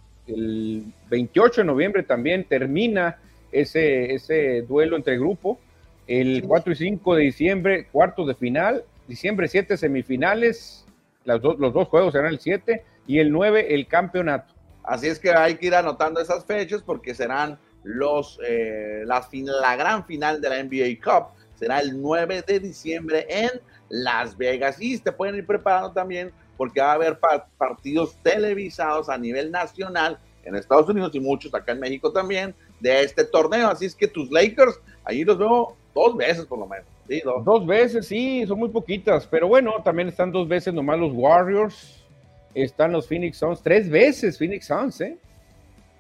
[1.11, 3.19] 28 de noviembre también termina
[3.51, 5.59] ese, ese duelo entre grupo,
[6.07, 10.87] el 4 y 5 de diciembre, cuartos de final, diciembre 7 semifinales,
[11.25, 14.55] los dos juegos serán el 7 y el 9 el campeonato.
[14.85, 20.05] Así es que hay que ir anotando esas fechas porque serán los, eh, la, gran
[20.05, 21.29] final de la NBA Cup.
[21.55, 23.51] Será el 9 de diciembre en
[23.89, 24.77] Las Vegas.
[24.81, 27.19] Y te pueden ir preparando también porque va a haber
[27.57, 33.03] partidos televisados a nivel nacional en Estados Unidos y muchos acá en México también de
[33.03, 33.69] este torneo.
[33.69, 36.87] Así es que tus Lakers, ahí los veo dos veces por lo menos.
[37.25, 37.45] Dos.
[37.45, 39.27] dos veces, sí, son muy poquitas.
[39.27, 42.03] Pero bueno, también están dos veces nomás los Warriors
[42.55, 45.17] están los Phoenix Suns, tres veces Phoenix Suns, ¿eh?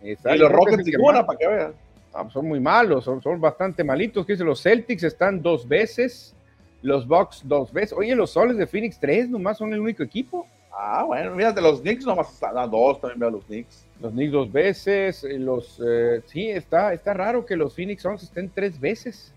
[0.03, 1.73] y los Rockets ninguna, para que vean.
[2.12, 4.27] Ah, son muy malos, son, son bastante malitos.
[4.27, 6.35] Que los Celtics están dos veces,
[6.83, 7.97] los Bucks dos veces.
[7.97, 10.47] Oye, los Soles de Phoenix tres nomás son el único equipo.
[10.75, 13.87] Ah, bueno, mira, de los Knicks nomás están a dos, también veo los Knicks.
[14.01, 18.23] Los Knicks dos veces, eh, los eh, sí, está, está raro que los Phoenix Suns
[18.23, 19.33] estén tres veces.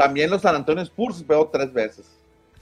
[0.00, 2.10] También los San Antonio Spurs veo tres veces.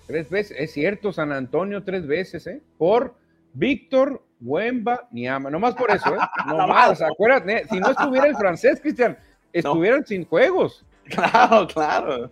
[0.08, 2.60] Tres veces, es cierto, San Antonio tres veces, ¿eh?
[2.76, 3.14] Por
[3.52, 6.18] Víctor Wemba Niama, nomás por eso, ¿eh?
[6.46, 9.16] Nomás, acuérdate, si no estuviera el francés, Cristian,
[9.52, 10.84] estuvieran sin juegos.
[11.04, 12.30] Claro, claro.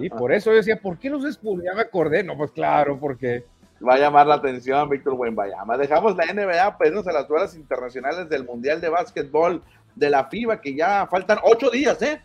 [0.00, 1.64] Y por eso yo decía, ¿por qué los expulsó?
[1.64, 3.44] Ya me acordé, no, pues claro, porque.
[3.86, 5.16] Va a llamar la atención Víctor
[5.48, 5.76] Llama.
[5.76, 9.62] Dejamos la NBA, pues a las duelas internacionales del Mundial de Básquetbol
[9.94, 12.22] de la FIBA, que ya faltan ocho días, ¿eh?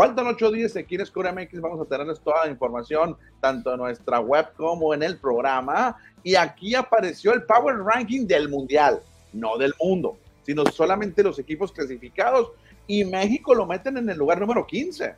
[0.00, 1.60] Faltan ocho días aquí en Escura MX.
[1.60, 5.94] Vamos a tenerles toda la información, tanto en nuestra web como en el programa.
[6.22, 9.00] Y aquí apareció el Power Ranking del Mundial,
[9.34, 12.52] no del mundo, sino solamente los equipos clasificados.
[12.86, 15.16] Y México lo meten en el lugar número 15.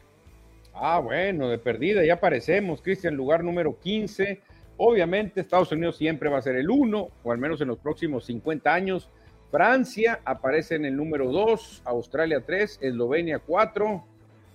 [0.74, 4.42] Ah, bueno, de perdida, ya aparecemos, Cristian, lugar número 15.
[4.78, 8.24] Obviamente Estados Unidos siempre va a ser el 1, o al menos en los próximos
[8.26, 9.08] 50 años.
[9.52, 14.06] Francia aparece en el número 2, Australia 3, Eslovenia 4,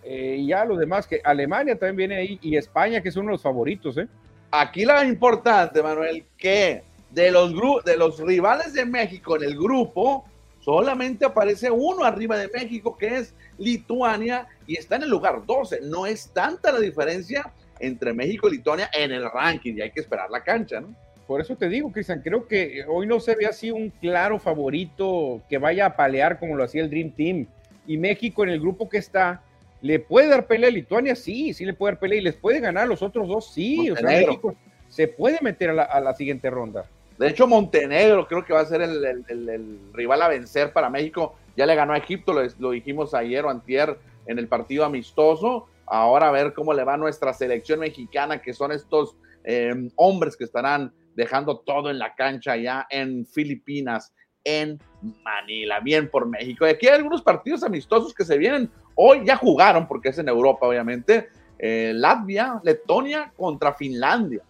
[0.09, 3.31] eh, y ya lo demás, que Alemania también viene ahí y España, que son uno
[3.31, 3.97] de los favoritos.
[3.97, 4.07] ¿eh?
[4.51, 6.81] Aquí la importante, Manuel, que
[7.11, 7.53] de los,
[7.83, 10.23] de los rivales de México en el grupo,
[10.61, 15.81] solamente aparece uno arriba de México, que es Lituania, y está en el lugar 12.
[15.83, 19.99] No es tanta la diferencia entre México y Lituania en el ranking, y hay que
[19.99, 20.95] esperar la cancha, ¿no?
[21.27, 25.41] Por eso te digo, Cristian, creo que hoy no se ve así un claro favorito
[25.49, 27.47] que vaya a palear como lo hacía el Dream Team.
[27.85, 29.41] Y México en el grupo que está,
[29.81, 31.15] ¿Le puede dar pelea a Lituania?
[31.15, 32.19] Sí, sí le puede dar pelea.
[32.19, 33.53] ¿Y les puede ganar los otros dos?
[33.53, 33.89] Sí.
[33.91, 34.55] O sea, México
[34.89, 36.85] se puede meter a la, siguiente ronda.
[37.17, 41.35] De hecho, Montenegro creo que va a ser el, rival a vencer para México.
[41.55, 43.97] Ya le ganó a Egipto, lo, dijimos ayer o antier
[44.27, 45.67] en el partido amistoso.
[45.85, 50.35] Ahora a ver cómo le va a nuestra selección mexicana, que son estos em, hombres
[50.35, 54.13] que estarán dejando todo en la cancha ya en Filipinas,
[54.43, 54.79] en
[55.23, 55.79] Manila.
[55.79, 56.67] Bien por México.
[56.67, 58.69] Y aquí hay algunos partidos amistosos que se vienen.
[58.99, 61.29] Hoy ya jugaron, porque es en Europa, obviamente.
[61.59, 64.41] Eh, Latvia, Letonia contra Finlandia.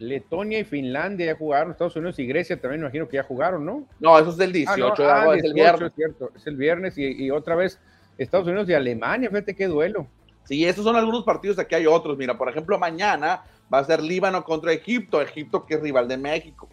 [0.00, 3.64] Letonia y Finlandia ya jugaron, Estados Unidos y Grecia también me imagino que ya jugaron,
[3.64, 3.86] ¿no?
[4.00, 5.88] No, eso es del 18 ah, de agosto, es el viernes.
[5.88, 7.78] Es cierto, es el viernes y, otra vez
[8.18, 10.08] Estados Unidos y Alemania, fíjate qué duelo.
[10.42, 12.18] Sí, esos son algunos partidos, aquí hay otros.
[12.18, 16.16] Mira, por ejemplo, mañana va a ser Líbano contra Egipto, Egipto que es rival de
[16.16, 16.68] México.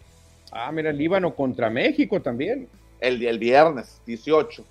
[0.50, 2.68] Ah, mira, Líbano contra México también.
[2.98, 4.64] El, el viernes, 18.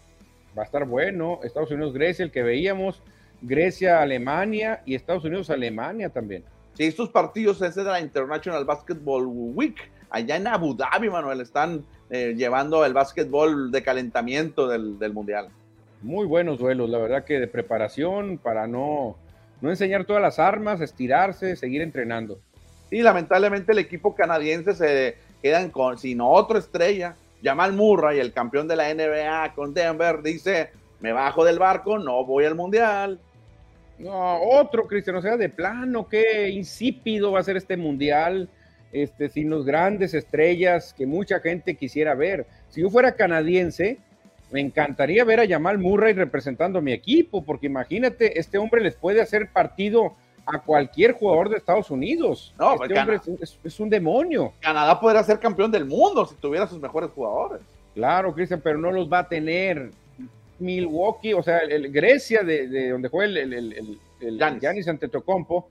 [0.58, 1.40] Va a estar bueno.
[1.44, 3.02] Estados Unidos-Grecia, el que veíamos.
[3.42, 6.44] Grecia-Alemania y Estados Unidos-Alemania también.
[6.74, 9.78] Sí, estos partidos es de la International Basketball Week.
[10.10, 15.50] Allá en Abu Dhabi, Manuel, están eh, llevando el básquetbol de calentamiento del, del, Mundial.
[16.02, 19.18] Muy buenos duelos, la verdad que de preparación para no,
[19.62, 22.40] no enseñar todas las armas, estirarse, seguir entrenando.
[22.90, 27.16] Y lamentablemente el equipo canadiense se quedan con, sin otra estrella.
[27.44, 32.26] Jamal Murray, el campeón de la NBA con Denver, dice, me bajo del barco, no
[32.26, 33.20] voy al Mundial.
[33.98, 38.48] No, otro, Cristian, o sea, de plano, qué insípido va a ser este mundial,
[38.94, 42.46] este, sin los grandes estrellas que mucha gente quisiera ver.
[42.70, 43.98] Si yo fuera canadiense,
[44.52, 48.96] me encantaría ver a Jamal Murray representando a mi equipo, porque imagínate, este hombre les
[48.96, 50.16] puede hacer partido
[50.52, 52.54] a cualquier jugador de Estados Unidos.
[52.58, 54.54] No, este hombre es, es, un demonio.
[54.60, 57.62] Canadá podría ser campeón del mundo si tuviera sus mejores jugadores.
[57.94, 59.92] Claro, Cristian, pero no los va a tener.
[60.60, 65.70] Milwaukee, o sea, el, Grecia, de, donde juega el, el, el Giannis Antetokounmpo,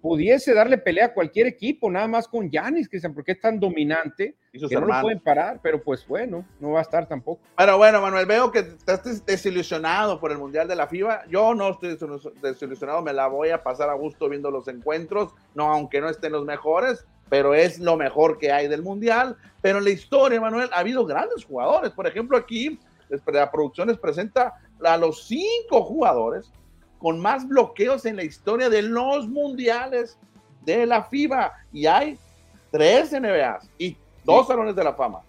[0.00, 4.36] pudiese darle pelea a cualquier equipo, nada más con Giannis, Cristian, porque es tan dominante
[4.52, 7.40] que no lo pueden parar, pero pues bueno, no va a estar tampoco.
[7.56, 11.26] Pero bueno, Manuel, veo que estás desilusionado por el Mundial de la FIBA.
[11.28, 11.96] Yo no estoy
[12.40, 16.32] desilusionado, me la voy a pasar a gusto viendo los encuentros, no, aunque no estén
[16.32, 19.36] los mejores, pero es lo mejor que hay del Mundial.
[19.60, 21.90] Pero en la historia, Manuel, ha habido grandes jugadores.
[21.90, 22.78] Por ejemplo, aquí
[23.26, 26.52] la producción les presenta a los cinco jugadores
[26.98, 30.18] con más bloqueos en la historia de los mundiales
[30.64, 31.52] de la FIBA.
[31.72, 32.18] Y hay
[32.70, 35.20] tres NBAs y dos salones de la fama.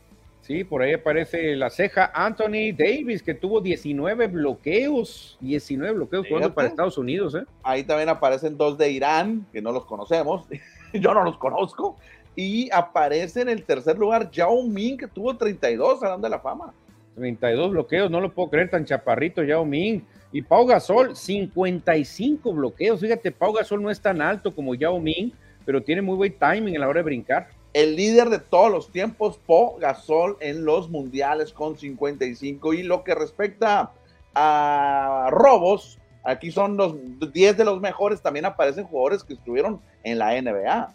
[0.50, 6.52] Sí, por ahí aparece la ceja Anthony Davis, que tuvo 19 bloqueos, 19 bloqueos jugando
[6.56, 7.36] para Estados Unidos.
[7.36, 7.44] ¿eh?
[7.62, 10.48] Ahí también aparecen dos de Irán, que no los conocemos,
[10.94, 11.98] yo no los conozco.
[12.36, 16.74] Y aparece en el tercer lugar Yao Ming, que tuvo 32 Salón de la Fama.
[17.14, 20.02] 32 bloqueos, no lo puedo creer, tan chaparrito Yao Ming.
[20.32, 23.00] Y Pau Gasol, 55 bloqueos.
[23.00, 25.32] Fíjate, Pau Gasol no es tan alto como Yao Ming,
[25.66, 27.48] pero tiene muy buen timing a la hora de brincar.
[27.74, 32.74] El líder de todos los tiempos, Pau Gasol, en los mundiales con 55.
[32.74, 33.92] Y lo que respecta
[34.36, 36.96] a robos, aquí son los
[37.34, 38.22] 10 de los mejores.
[38.22, 40.94] También aparecen jugadores que estuvieron en la NBA.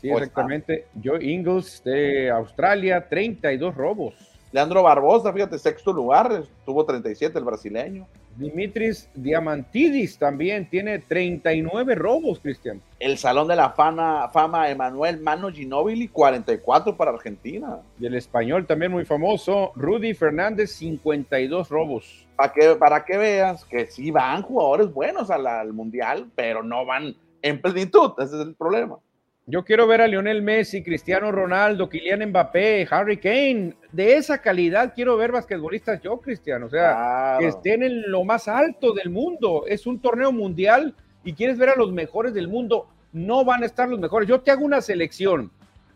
[0.00, 0.86] Sí, exactamente.
[1.02, 4.14] Joe Ingles de Australia, 32 robos.
[4.52, 8.06] Leandro Barbosa, fíjate, sexto lugar, tuvo 37 el brasileño.
[8.36, 12.80] Dimitris Diamantidis también tiene 39 robos, Cristian.
[12.98, 17.78] El Salón de la Fama, fama Emanuel Mano Ginóbili, 44 para Argentina.
[18.00, 22.26] Y el español también muy famoso, Rudy Fernández, 52 robos.
[22.36, 27.14] Para que, para que veas que sí van jugadores buenos al Mundial, pero no van
[27.42, 28.98] en plenitud, ese es el problema.
[29.46, 33.76] Yo quiero ver a Lionel Messi, Cristiano Ronaldo, Kylian Mbappé, Harry Kane.
[33.92, 36.64] De esa calidad quiero ver basquetbolistas yo, Cristiano.
[36.66, 39.64] O sea, que estén en lo más alto del mundo.
[39.66, 42.88] Es un torneo mundial y quieres ver a los mejores del mundo.
[43.12, 44.26] No van a estar los mejores.
[44.26, 45.50] Yo te hago una selección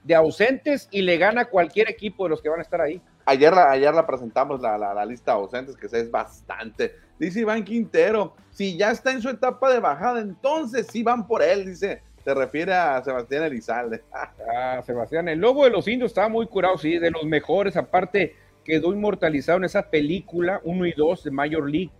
[0.05, 3.01] de ausentes y le gana cualquier equipo de los que van a estar ahí.
[3.25, 6.97] Ayer la, ayer la presentamos la, la, lista de ausentes, que es bastante.
[7.19, 11.43] Dice Iván Quintero, si ya está en su etapa de bajada, entonces sí van por
[11.43, 14.03] él, dice se refiere a Sebastián Elizalde.
[14.12, 18.37] ah, Sebastián, el lobo de los indios estaba muy curado, sí, de los mejores, aparte
[18.62, 21.91] quedó inmortalizado en esa película 1 y 2 de Major League.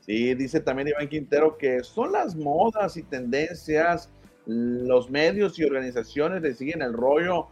[0.00, 4.10] Sí, dice también Iván Quintero que son las modas y tendencias,
[4.46, 7.48] los medios y organizaciones le siguen el rollo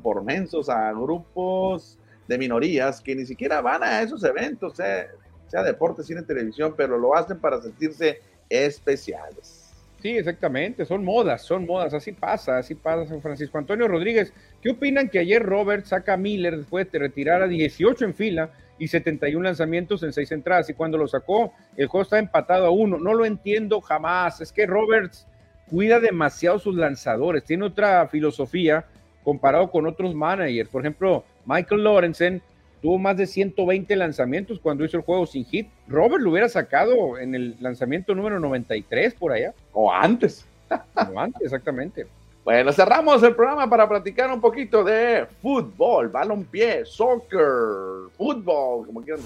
[0.00, 1.98] por mensos a grupos
[2.28, 5.08] de minorías que ni siquiera van a esos eventos, sea,
[5.48, 9.57] sea deporte, cine, televisión, pero lo hacen para sentirse especiales.
[10.00, 13.58] Sí, exactamente, son modas, son modas, así pasa, así pasa San Francisco.
[13.58, 14.32] Antonio Rodríguez,
[14.62, 18.50] ¿qué opinan que ayer Robert saca a Miller después de retirar a 18 en fila
[18.78, 20.70] y 71 lanzamientos en 6 entradas?
[20.70, 22.98] Y cuando lo sacó, el juego está empatado a uno.
[22.98, 24.40] No lo entiendo jamás.
[24.40, 25.26] Es que Roberts
[25.68, 28.86] cuida demasiado sus lanzadores, tiene otra filosofía
[29.24, 30.70] comparado con otros managers.
[30.70, 32.40] Por ejemplo, Michael Lorenzen
[32.80, 35.68] tuvo más de 120 lanzamientos cuando hizo el juego sin hit.
[35.86, 39.54] Robert lo hubiera sacado en el lanzamiento número 93 por allá.
[39.72, 40.46] O antes.
[41.12, 42.06] O antes, exactamente.
[42.44, 49.22] Bueno, cerramos el programa para platicar un poquito de fútbol, balonpié, soccer, fútbol, como quieran.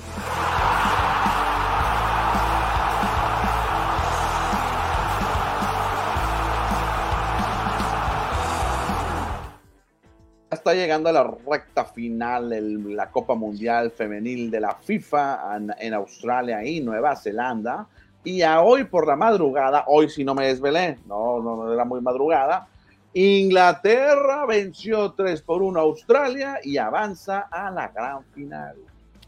[10.74, 12.60] Llegando a la recta final de
[12.94, 17.86] la Copa Mundial Femenil de la FIFA en, Australia y Nueva Zelanda.
[18.24, 22.00] Y a hoy por la madrugada, hoy si no me desvelé, no, no, era muy
[22.00, 22.68] madrugada,
[23.14, 28.76] Inglaterra venció 3 por 1 a Australia y avanza a la gran final.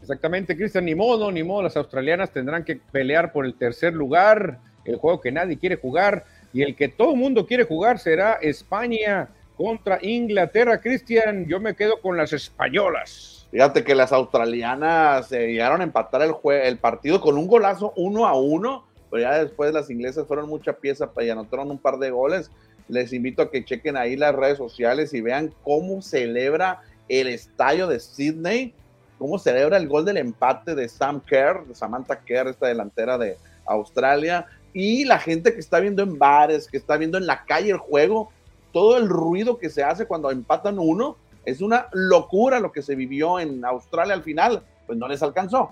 [0.01, 4.59] Exactamente, Cristian, ni modo, ni modo, las australianas tendrán que pelear por el tercer lugar,
[4.85, 8.33] el juego que nadie quiere jugar y el que todo el mundo quiere jugar será
[8.33, 9.27] España
[9.57, 10.81] contra Inglaterra.
[10.81, 13.47] Cristian, yo me quedo con las españolas.
[13.51, 18.27] Fíjate que las australianas se llegaron a empatar el, el partido con un golazo uno
[18.27, 22.11] a uno, pero ya después las inglesas fueron mucha pieza y anotaron un par de
[22.11, 22.51] goles
[22.87, 27.87] les invito a que chequen ahí las redes sociales y vean cómo celebra el estadio
[27.87, 28.73] de Sydney,
[29.17, 33.37] cómo celebra el gol del empate de Sam Kerr, de Samantha Kerr, esta delantera de
[33.65, 37.71] Australia, y la gente que está viendo en bares, que está viendo en la calle
[37.71, 38.31] el juego,
[38.75, 41.15] todo el ruido que se hace cuando empatan uno,
[41.45, 45.71] es una locura lo que se vivió en Australia al final, pues no les alcanzó.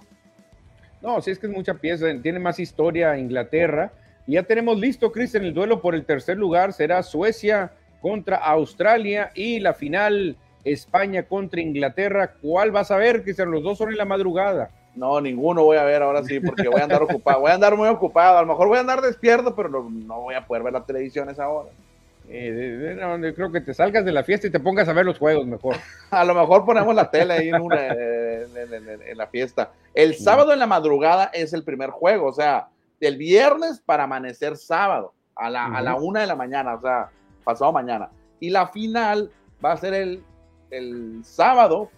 [1.01, 3.91] No, sí es que es mucha pieza, tiene más historia Inglaterra,
[4.25, 9.31] y ya tenemos listo, Cristian, el duelo por el tercer lugar será Suecia contra Australia
[9.35, 12.35] y la final España contra Inglaterra.
[12.41, 13.51] ¿Cuál vas a ver, Cristian?
[13.51, 14.69] Los dos son en la madrugada.
[14.95, 17.41] No, ninguno voy a ver ahora sí, porque voy a andar ocupado.
[17.41, 18.37] Voy a andar muy ocupado.
[18.37, 21.27] A lo mejor voy a andar despierto, pero no, voy a poder ver la televisión
[21.27, 21.69] a esa hora.
[22.29, 25.45] Eh, creo que te salgas de la fiesta y te pongas a ver los juegos
[25.45, 25.75] mejor.
[26.11, 27.61] a lo mejor ponemos la tele ahí en,
[29.07, 29.71] en la fiesta.
[29.93, 32.69] El sábado en la madrugada es el primer juego, o sea,
[32.99, 37.09] del viernes para amanecer sábado a la, a la una de la mañana, o sea,
[37.43, 38.09] pasado mañana.
[38.39, 39.31] Y la final
[39.63, 40.23] va a ser el,
[40.71, 41.89] el sábado.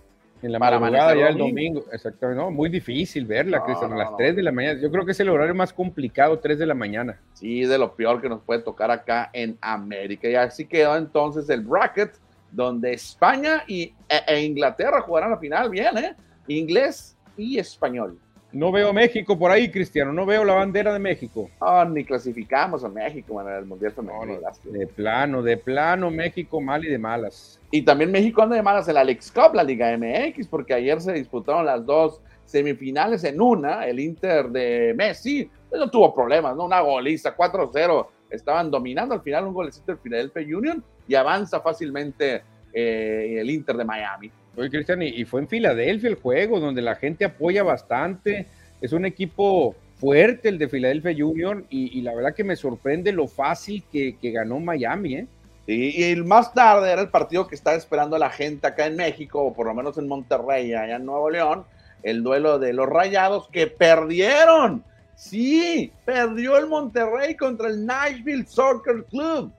[0.41, 4.15] En la para madrugada ya el domingo, exactamente, no, muy difícil verla, Cristian, a las
[4.17, 4.79] 3 de la mañana.
[4.79, 7.19] Yo creo que es el horario más complicado, 3 de la mañana.
[7.33, 10.27] Sí, de lo peor que nos puede tocar acá en América.
[10.27, 12.13] Y así quedó entonces el bracket,
[12.51, 16.15] donde España y, e, e Inglaterra jugarán la final, bien, ¿eh?
[16.47, 18.19] Inglés y español.
[18.55, 20.13] No veo México por ahí, Cristiano.
[20.13, 21.49] No veo la bandera de México.
[21.59, 24.39] Ah, ni clasificamos a México en el Mundial Femenino.
[24.63, 27.59] de plano, de plano, México mal y de malas.
[27.69, 31.01] Y también México anda de malas en la Alex Cup, la Liga MX, porque ayer
[31.01, 33.85] se disputaron las dos semifinales en una.
[33.87, 36.63] El Inter de Messi pues no tuvo problemas, ¿no?
[36.63, 38.07] Una goliza, 4-0.
[38.29, 42.41] Estaban dominando al final un golecito del Philadelphia Union y avanza fácilmente
[42.71, 44.31] eh, el Inter de Miami.
[44.57, 48.45] Oye, Cristian, y, fue en Filadelfia el juego, donde la gente apoya bastante.
[48.81, 53.27] Es un equipo fuerte el de Philadelphia Union y, la verdad que me sorprende lo
[53.27, 55.27] fácil que, ganó Miami, ¿eh?
[55.67, 59.41] y el más tarde era el partido que estaba esperando la gente acá en México,
[59.41, 61.65] o por lo menos en Monterrey, allá en Nuevo León,
[62.03, 64.83] el duelo de los Rayados que perdieron.
[65.15, 69.51] Sí, perdió el Monterrey contra el Nashville Soccer Club.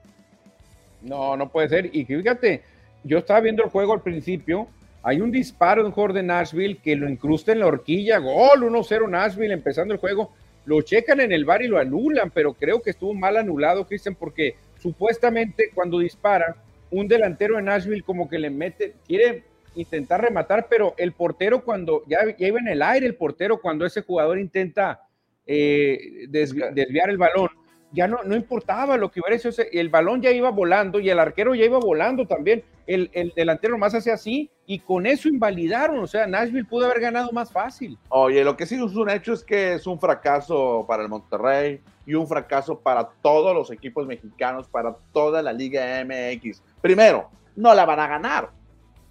[1.01, 1.89] No, no puede ser.
[1.93, 2.61] Y fíjate,
[3.03, 4.67] yo estaba viendo el juego al principio
[5.03, 8.61] hay un disparo de un jugador de Nashville que lo incrusta en la horquilla, gol
[8.61, 10.33] 1-0 Nashville empezando el juego.
[10.65, 14.15] Lo checan en el bar y lo anulan, pero creo que estuvo mal anulado, Cristian,
[14.15, 16.57] porque supuestamente cuando dispara,
[16.91, 19.43] un delantero de Nashville como que le mete, quiere
[19.75, 24.01] intentar rematar, pero el portero cuando ya, iba en el aire, el portero cuando ese
[24.01, 25.01] jugador intenta
[25.45, 27.49] eh, desviar el balón,
[27.91, 31.19] ya no, no importaba lo que hubiera hecho, el balón ya iba volando y el
[31.19, 35.99] arquero ya iba volando también, el, el delantero más hace así y con eso invalidaron,
[35.99, 37.97] o sea, Nashville pudo haber ganado más fácil.
[38.09, 41.81] Oye, lo que sí es un hecho es que es un fracaso para el Monterrey
[42.05, 46.61] y un fracaso para todos los equipos mexicanos, para toda la Liga MX.
[46.81, 48.51] Primero, no la van a ganar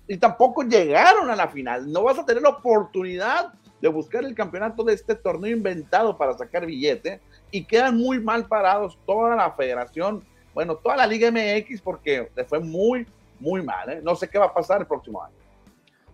[0.09, 4.35] y tampoco llegaron a la final, no vas a tener la oportunidad de buscar el
[4.35, 7.21] campeonato de este torneo inventado para sacar billete
[7.51, 10.25] y quedan muy mal parados toda la federación,
[10.55, 13.07] bueno, toda la Liga MX porque le fue muy,
[13.41, 13.91] muy mal.
[13.91, 14.01] ¿eh?
[14.03, 15.35] No sé qué va a pasar el próximo año.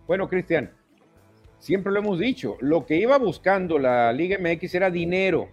[0.07, 0.71] Bueno, Cristian,
[1.59, 5.47] siempre lo hemos dicho, lo que iba buscando la Liga MX era dinero.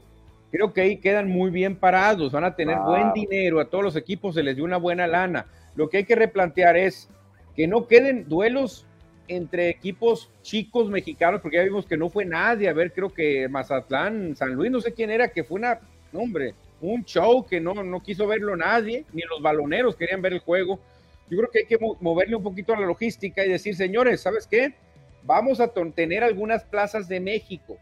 [0.51, 3.97] Creo que ahí quedan muy bien parados, van a tener buen dinero, a todos los
[3.97, 5.47] equipos se les dio una buena lana.
[5.76, 7.09] Lo que hay que replantear es
[7.55, 8.87] que no queden duelos
[9.31, 13.49] entre equipos chicos mexicanos, porque ya vimos que no fue nadie, a ver, creo que
[13.49, 15.78] Mazatlán, San Luis, no sé quién era, que fue una,
[16.12, 20.41] hombre, un show que no, no quiso verlo nadie, ni los baloneros querían ver el
[20.41, 20.81] juego.
[21.31, 24.49] Yo creo que hay que moverle un poquito a la logística y decir, señores, ¿sabes
[24.49, 24.74] qué?
[25.22, 27.78] Vamos a tener algunas plazas de México,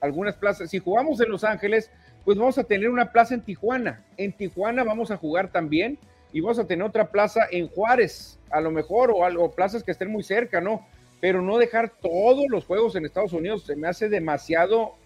[0.00, 0.70] algunas plazas.
[0.70, 1.90] Si jugamos en Los Ángeles,
[2.24, 4.02] pues vamos a tener una plaza en Tijuana.
[4.16, 5.98] En Tijuana vamos a jugar también
[6.36, 9.90] y vamos a tener otra plaza en Juárez, a lo mejor, o algo, plazas que
[9.90, 10.86] estén muy cerca, ¿no?
[11.18, 14.96] Pero no dejar todos los juegos en Estados Unidos se me hace demasiado,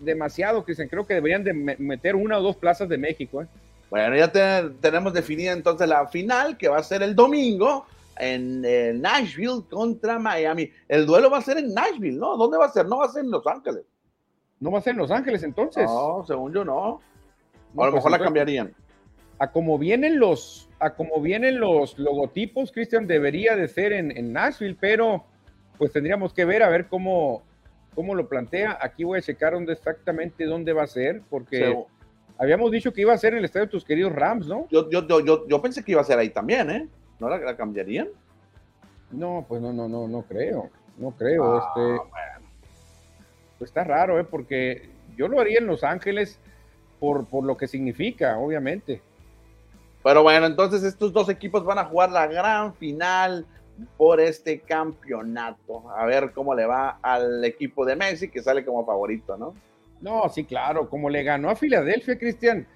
[0.00, 0.88] demasiado, Cristian.
[0.88, 3.46] Creo que deberían de meter una o dos plazas de México, ¿eh?
[3.90, 4.32] Bueno, ya
[4.80, 7.84] tenemos definida entonces la final, que va a ser el domingo
[8.16, 10.70] en eh, Nashville contra Miami.
[10.88, 12.38] El duelo va a ser en Nashville, ¿no?
[12.38, 12.86] ¿Dónde va a ser?
[12.86, 13.84] No va a ser en Los Ángeles.
[14.60, 15.84] ¿No va a ser en Los Ángeles entonces?
[15.84, 16.72] No, según yo no.
[16.72, 17.00] a lo
[17.74, 18.74] pues mejor la cambiarían.
[19.40, 24.34] A como vienen los, a como vienen los logotipos, Cristian, debería de ser en, en,
[24.34, 25.24] Nashville, pero
[25.78, 27.42] pues tendríamos que ver a ver cómo,
[27.94, 28.78] cómo lo plantea.
[28.82, 31.74] Aquí voy a checar dónde exactamente dónde va a ser, porque
[32.36, 34.68] habíamos dicho que iba a ser en el estadio de tus queridos Rams, ¿no?
[34.70, 36.86] Yo, yo, yo, yo, pensé que iba a ser ahí también, ¿eh?
[37.18, 38.08] ¿No la, cambiarían?
[39.10, 40.68] No, pues no, no, no, no creo.
[40.98, 41.54] No creo.
[41.54, 42.10] Ah, este,
[43.58, 44.24] pues está raro, ¿eh?
[44.24, 46.38] Porque yo lo haría en Los Ángeles
[46.98, 49.00] por, por lo que significa, obviamente.
[50.02, 53.46] Pero bueno, entonces estos dos equipos van a jugar la gran final
[53.96, 55.90] por este campeonato.
[55.90, 59.54] A ver cómo le va al equipo de Messi, que sale como favorito, ¿no?
[60.00, 62.66] No, sí, claro, como le ganó a Filadelfia, Cristian,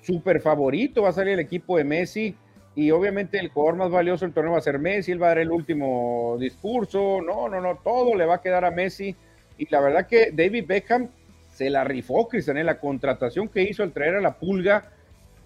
[0.00, 2.36] súper favorito va a salir el equipo de Messi
[2.76, 5.30] y obviamente el jugador más valioso del torneo va a ser Messi, él va a
[5.30, 9.16] dar el último discurso, no, no, no, todo le va a quedar a Messi
[9.58, 11.08] y la verdad que David Beckham
[11.50, 14.92] se la rifó, Cristian, en la contratación que hizo al traer a la pulga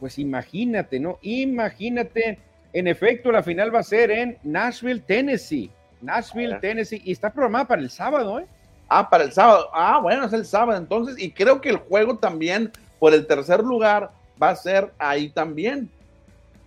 [0.00, 1.18] pues imagínate, ¿no?
[1.20, 2.38] Imagínate,
[2.72, 5.70] en efecto, la final va a ser en Nashville, Tennessee.
[6.00, 8.46] Nashville, Tennessee, y está programada para el sábado, ¿eh?
[8.88, 9.68] Ah, para el sábado.
[9.74, 13.60] Ah, bueno, es el sábado entonces, y creo que el juego también por el tercer
[13.60, 14.10] lugar
[14.42, 15.90] va a ser ahí también.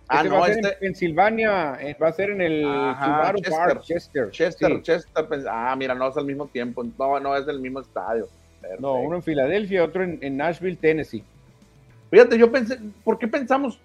[0.06, 0.68] Ah, este no, este...
[0.68, 4.30] en Pensilvania, eh, va a ser en el Chester, Park, Chester.
[4.30, 8.28] Chester, Chester, ah, mira, no es al mismo tiempo, no, no es del mismo estadio.
[8.78, 11.24] No, uno en Filadelfia, otro en Nashville, Tennessee.
[12.14, 13.80] Fíjate, yo pensé, ¿por qué pensamos?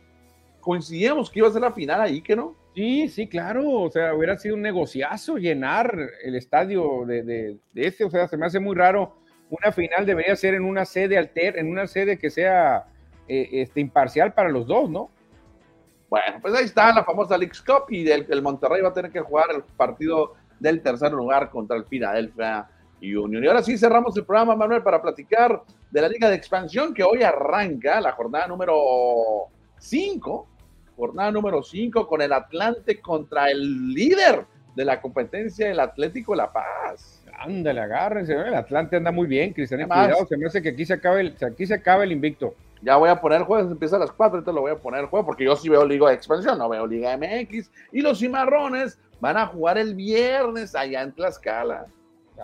[0.61, 2.55] Coincidíamos que iba a ser la final ahí, que no?
[2.75, 3.67] Sí, sí, claro.
[3.67, 8.03] O sea, hubiera sido un negociazo llenar el estadio de, de, este.
[8.03, 9.15] O sea, se me hace muy raro.
[9.49, 12.85] Una final debería ser en una sede alter, en una sede que sea
[13.27, 15.09] eh, este, imparcial para los dos, ¿no?
[16.07, 19.11] Bueno, pues ahí está la famosa Leagues Cup y el, el Monterrey va a tener
[19.11, 22.69] que jugar el partido del tercer lugar contra el Philadelphia
[23.01, 23.43] Union.
[23.43, 27.03] Y ahora sí cerramos el programa, Manuel, para platicar de la Liga de Expansión que
[27.03, 29.47] hoy arranca la jornada número
[29.79, 30.47] 5,
[30.95, 34.45] jornada número 5 con el Atlante contra el líder
[34.75, 37.23] de la competencia, el Atlético La Paz.
[37.37, 40.93] Ándale, agárrense, el Atlante anda muy bien, Cristian, cuidado, se me hace que aquí se
[40.93, 42.53] acabe el, aquí se acaba el invicto.
[42.81, 45.25] Ya voy a poner jueves, empieza a las 4, entonces lo voy a poner juego,
[45.25, 47.69] porque yo sí veo Liga de Expansión, no veo Liga MX.
[47.91, 51.87] Y los cimarrones van a jugar el viernes allá en Tlaxcala.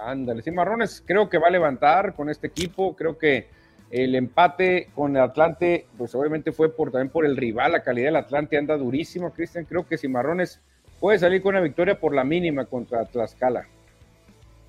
[0.01, 3.47] Ándale, Cimarrones creo que va a levantar con este equipo, creo que
[3.91, 8.07] el empate con el Atlante, pues obviamente fue por, también por el rival, la calidad
[8.07, 10.59] del Atlante anda durísimo, Cristian, creo que Cimarrones
[10.99, 13.67] puede salir con una victoria por la mínima contra Tlaxcala.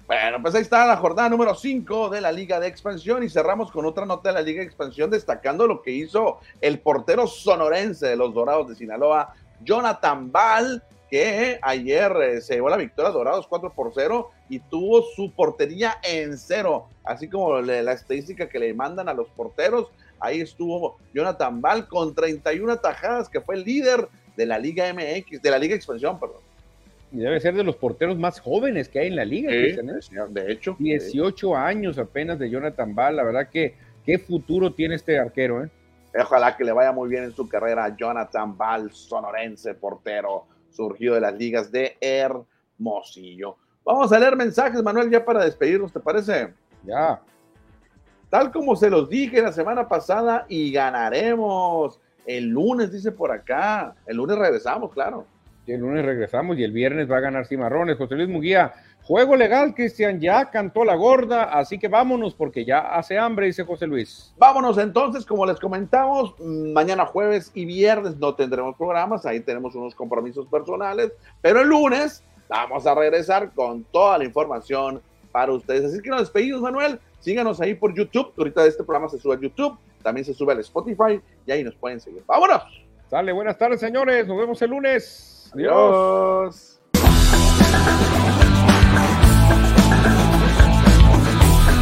[0.06, 3.72] Bueno, pues ahí está la jornada número 5 de la Liga de Expansión y cerramos
[3.72, 8.06] con otra nota de la Liga de Expansión destacando lo que hizo el portero sonorense
[8.06, 13.48] de los Dorados de Sinaloa, Jonathan Ball, que ayer eh, se llevó la victoria Dorados
[13.48, 18.74] 4 por 0 y tuvo su portería en cero, así como la estadística que le
[18.74, 19.88] mandan a los porteros.
[20.20, 25.42] Ahí estuvo Jonathan Ball con 31 atajadas, que fue el líder de la Liga MX,
[25.42, 26.40] de la Liga Expansión, perdón.
[27.12, 29.50] Y debe ser de los porteros más jóvenes que hay en la liga.
[29.52, 29.76] ¿eh?
[30.30, 30.76] de hecho.
[30.78, 33.16] 18 años apenas de Jonathan Ball.
[33.16, 33.74] La verdad que
[34.04, 35.64] qué futuro tiene este arquero.
[35.64, 35.70] ¿eh?
[36.18, 41.20] Ojalá que le vaya muy bien en su carrera Jonathan Ball, sonorense, portero surgido de
[41.22, 43.56] las ligas de Hermosillo.
[43.86, 46.52] Vamos a leer mensajes, Manuel, ya para despedirnos, ¿te parece?
[46.84, 47.20] Ya.
[48.28, 52.00] Tal como se los dije la semana pasada y ganaremos.
[52.26, 53.94] El lunes, dice por acá.
[54.04, 55.24] El lunes regresamos, claro.
[55.66, 57.96] Y el lunes regresamos y el viernes va a ganar Cimarrones.
[57.96, 58.72] José Luis Muguía,
[59.04, 63.62] juego legal, Cristian, ya cantó la gorda, así que vámonos porque ya hace hambre, dice
[63.62, 64.34] José Luis.
[64.36, 69.94] Vámonos entonces, como les comentamos, mañana jueves y viernes no tendremos programas, ahí tenemos unos
[69.94, 75.00] compromisos personales, pero el lunes vamos a regresar con toda la información
[75.32, 75.84] para ustedes.
[75.84, 77.00] Así que nos despedimos, Manuel.
[77.20, 78.32] Síganos ahí por YouTube.
[78.36, 81.74] Ahorita este programa se sube a YouTube, también se sube al Spotify y ahí nos
[81.74, 82.22] pueden seguir.
[82.26, 82.62] ¡Vámonos!
[83.10, 84.26] Sale, buenas tardes, señores.
[84.26, 85.50] Nos vemos el lunes.
[85.54, 86.80] Adiós.